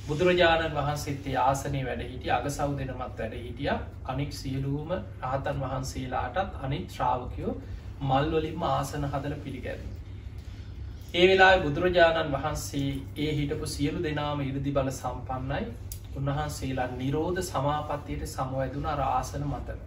බුදුරජාණන් 0.04 0.74
වහන්සේත්තේ 0.74 1.36
ආසනය 1.40 1.80
වැඩ 1.84 2.02
හිටිය 2.04 2.32
අග 2.32 2.48
සව් 2.48 2.68
දෙනමත් 2.78 3.00
වැඩ 3.16 3.36
හිටිය 3.36 3.70
අනෙක් 4.06 4.34
සියලූම 4.34 4.92
රහතන් 4.94 5.62
වහන්සේලාටත් 5.62 6.60
අනිත් 6.62 6.90
ශ්‍රාවකයෝ 6.90 7.54
මල්වලින්ම 8.02 8.62
ආසන 8.64 9.06
හදල 9.06 9.34
පිළිගැද. 9.40 9.82
ඒ 11.14 11.26
වෙලා 11.28 11.52
බුදුරජාණන් 11.60 12.32
වහන්සේ 12.32 12.88
ඒ 13.18 13.32
හිටපු 13.34 13.66
සියලු 13.68 14.02
දෙනාම 14.02 14.40
ඉරදි 14.42 14.72
බල 14.72 14.90
සම්පන්නයි 14.92 15.64
උන්වහන්සේලා 16.16 16.88
නිරෝධ 16.94 17.42
සමාපත්තියට 17.44 18.26
සමවැදුන 18.28 18.86
අර 18.86 19.00
ආසන 19.02 19.46
මතන. 19.46 19.80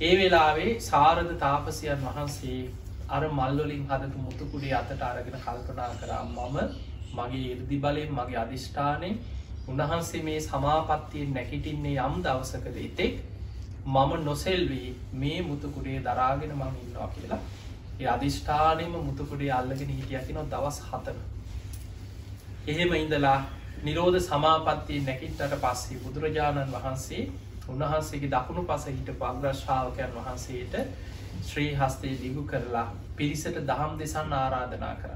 ඒ 0.00 0.14
වෙලාවේ 0.16 0.72
සාරධ 0.82 1.32
තාපසයන් 1.38 2.04
වහන්සේ 2.04 2.60
අර 3.08 3.22
මල්ලොලින් 3.30 3.84
හදපු 3.86 4.18
මුතුකුඩේ 4.20 4.74
අතට 4.74 5.02
අරගෙන 5.04 5.38
කල්පනා 5.38 5.90
කරා 5.96 6.22
මම 6.26 6.56
මගේ 7.14 7.44
ඉරදි 7.48 7.76
බලයෙන් 7.78 8.12
මගේ 8.12 8.38
අධිෂ්ඨානය 8.38 9.10
උන්වහන්සේ 9.68 10.22
මේ 10.22 10.40
සමාපත්තියෙන් 10.42 11.34
නැකිටින්නේ 11.34 11.96
යම් 12.02 12.16
දවසකද 12.22 12.76
එතෙක් 12.82 13.14
මම 13.86 14.12
නොසෙල්වී 14.22 14.90
මේ 15.14 15.40
මුතුකුඩේ 15.42 15.98
දරාගෙන 16.02 16.52
මං 16.54 16.74
ඉන්නවා 16.78 17.08
කියලා. 17.10 17.40
ඒ 18.00 18.08
අධිෂ්ඨානයම 18.08 18.94
මුතුකුඩේ 19.00 19.52
අල්ලගෙන 19.52 19.90
හිටියතිනො 19.90 20.42
දවස් 20.46 20.78
හතන 20.84 21.18
එහෙම 22.68 22.92
ඉඳලා 22.94 23.38
නිරෝධ 23.82 24.20
සමාපත්තිය 24.22 25.00
නැකිටට 25.02 25.54
පස්සේ 25.58 26.00
බුදුරජාණන් 26.00 26.72
වහන්සේ 26.72 27.22
උන්වහන්සේගේ 27.68 28.30
දකුණු 28.30 28.62
පස 28.64 28.84
හිට 28.88 29.10
පග්‍රශ්ාවකයන් 29.16 30.12
වහන්සේට 30.16 30.74
ශ්‍රී 31.48 31.72
හස්තේ 31.74 32.14
දිගු 32.16 32.42
කරලා 32.44 32.86
පිරිසට 33.16 33.58
දහම් 33.64 33.92
දෙසන්න 33.96 34.32
ආරාධනා 34.34 34.94
කර. 34.96 35.12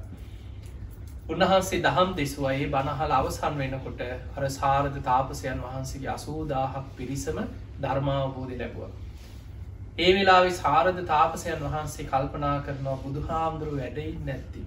උන්වහන්සේ 1.28 1.80
දහම් 1.80 2.14
දෙසුවයේ 2.14 2.68
බණහල 2.68 3.12
අවසන් 3.12 3.58
වෙනකොට 3.58 4.00
අර 4.36 4.48
සාරධ 4.50 4.98
තාපසයන් 5.02 5.60
වහන්සේගේ 5.60 6.10
අසූදාහක් 6.10 6.90
පිරිසම 6.96 7.40
ධර්මාවබෝධය 7.80 8.58
ලැබුව. 8.58 8.90
ඒ 9.98 10.10
වෙලාවෙ 10.12 10.52
සාරධ 10.54 11.00
තාපසයන් 11.06 11.64
වහන්සේ 11.66 12.06
කල්පනා 12.06 12.56
කරනවා 12.62 12.98
බුදුහාමුදුරු 12.98 13.76
වැඩයින් 13.76 14.26
නැත්ති. 14.26 14.66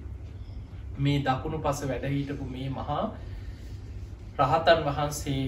මේ 0.99 1.19
දකුණු 1.21 1.59
පස 1.59 1.85
වැඩහිටපු 1.85 2.45
මේ 2.47 2.69
මහා 2.71 3.03
රහතන් 4.39 4.81
වහන්සේ 4.85 5.43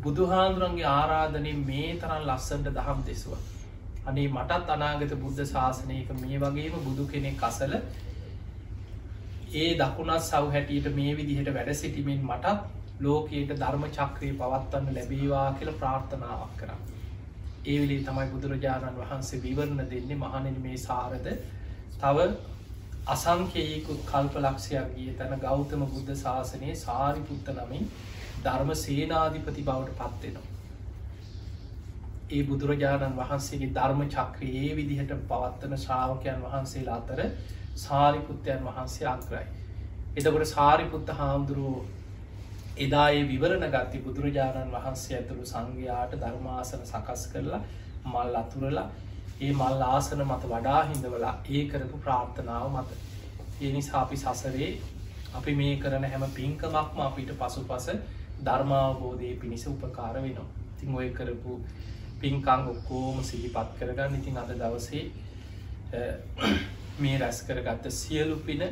බුදුහාන්දුරන්ගේ 0.00 0.88
ආරාධනය 0.90 1.52
මේ 1.64 1.90
තරන් 1.96 2.22
ලස්සන්ට 2.26 2.72
දහම් 2.74 3.04
දෙසුව. 3.06 3.53
අනේ 4.04 4.28
මටත් 4.28 4.70
අනාගත 4.70 5.12
බුද්ධ 5.18 5.44
ශාසනයක 5.46 6.08
මේ 6.16 6.40
වගේම 6.40 6.74
බුදු 6.82 7.04
කෙනෙක් 7.08 7.36
කසල 7.38 7.74
ඒ 9.54 9.68
දකුණත් 9.76 10.20
සව් 10.20 10.44
හැටියට 10.50 10.88
මේ 10.94 11.12
විදිහට 11.14 11.50
වැඩ 11.50 11.70
සිටිමින් 11.74 12.24
මටත් 12.24 12.56
ලෝකයට 13.00 13.54
ධර්ම 13.54 13.84
චක්‍රය 13.90 14.30
පවත්වන්න 14.34 14.94
ලැබේවා 14.94 15.46
කියල 15.54 15.72
ප්‍රාර්ථනාවක් 15.74 16.56
කරා. 16.56 16.78
ඒවිලේ 17.64 18.00
තමයි 18.02 18.26
බුදුරජාණන් 18.28 18.98
වහන්සේ 18.98 19.42
විවරණ 19.42 19.84
දෙන්නේ 19.88 20.18
මහනෙන 20.18 20.58
මේ 20.62 20.78
සාරද 20.78 21.28
තව 21.96 22.26
අසංකයකුත් 23.08 24.02
කල්ප 24.06 24.36
ලක්ෂයක් 24.38 24.90
ගිය 24.94 25.12
තැන 25.14 25.40
ගෞතම 25.40 25.86
බුද්ධ 25.88 26.16
ශාසනයේ 26.18 26.74
සාරිපුත්ත 26.78 27.54
නමින් 27.54 27.88
ධර්ම 28.42 28.74
සේනාධිපති 28.78 29.62
බවට 29.62 29.96
පත්වෙනවා. 30.00 30.53
ඒ 32.30 32.42
බුදුරජාණන් 32.44 33.16
වහන්සේගේ 33.16 33.72
ධර්ම 33.72 34.00
චක්‍රයේ 34.08 34.76
විදිහට 34.76 35.12
පවත්වන 35.28 35.76
ශ්‍රාවකයන් 35.78 36.40
වහන්සේලා 36.42 36.96
අතර 36.96 37.20
සාරිපුත්තයන් 37.76 38.64
වහන්සේ 38.64 39.06
අග්‍රයි. 39.08 39.46
එතකොට 40.16 40.46
සාරිපුත්ත 40.48 41.08
හාමුදුරුවෝ 41.10 41.84
එදායේ 42.78 43.24
විවරණ 43.26 43.66
ගත්ති 43.70 43.98
බුදුරජාණන් 44.00 44.72
වහන්සේ 44.72 45.16
ඇතුළු 45.16 45.46
සංඝයාට 45.46 46.16
ධර්මාසන 46.18 46.82
සකස් 46.84 47.26
කරලා 47.28 47.60
මල් 48.04 48.36
අතුරලා 48.36 48.88
ඒ 49.40 49.52
මල් 49.52 49.82
ආසන 49.84 50.24
මත 50.24 50.42
වඩා 50.46 50.80
හිඳවලා 50.84 51.34
ඒ 51.50 51.62
කරපු 51.66 51.98
ප්‍රාර්ථනාව 52.00 52.66
මත. 52.72 52.90
ඒ 53.60 53.72
නිසා 53.72 54.02
අපි 54.02 54.16
සසරේ 54.18 54.70
අපි 55.34 55.54
මේ 55.54 55.76
කරන 55.78 56.04
හැම 56.06 56.24
පින්කමක්ම 56.32 57.00
අපිට 57.02 57.32
පසු 57.36 57.64
පස 57.64 57.86
ධර්මාවබෝධය 58.42 59.34
පිණිස 59.36 59.66
උපකාර 59.68 60.14
වෙනවා. 60.16 60.46
තිං 60.76 60.94
ඔය 60.94 61.08
කරපු 61.10 61.58
පින්කං 62.24 62.66
ඔක්කෝම 62.72 63.22
සිහිපත් 63.22 63.78
කරගන්න. 63.78 64.18
ඉතින් 64.18 64.36
අද 64.38 64.50
දවසේ 64.56 65.04
මේ 66.98 67.18
රැස් 67.18 67.40
කරගත්ත 67.42 67.90
සියලු 67.92 68.36
පින 68.46 68.62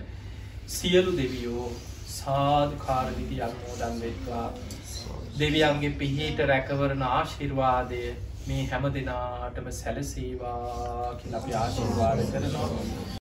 සියලු 0.69 1.17
දෙවියෝ 1.17 1.69
සාධකාරදිති 2.09 3.41
අන්මෝදන් 3.43 4.01
වෙත්වා. 4.01 4.49
දෙවියන්ගේ 5.38 5.97
පිහිට 6.01 6.45
රැකවරණ 6.51 7.05
ආශිර්වාදය 7.05 8.03
මේ 8.47 8.67
හැම 8.67 8.85
දෙනාටම 8.95 9.73
සැලසේවා 9.73 11.15
කියල 11.17 11.35
අපි 11.35 11.55
ආශිර්වාද 11.57 12.23
කරනවා. 12.33 12.71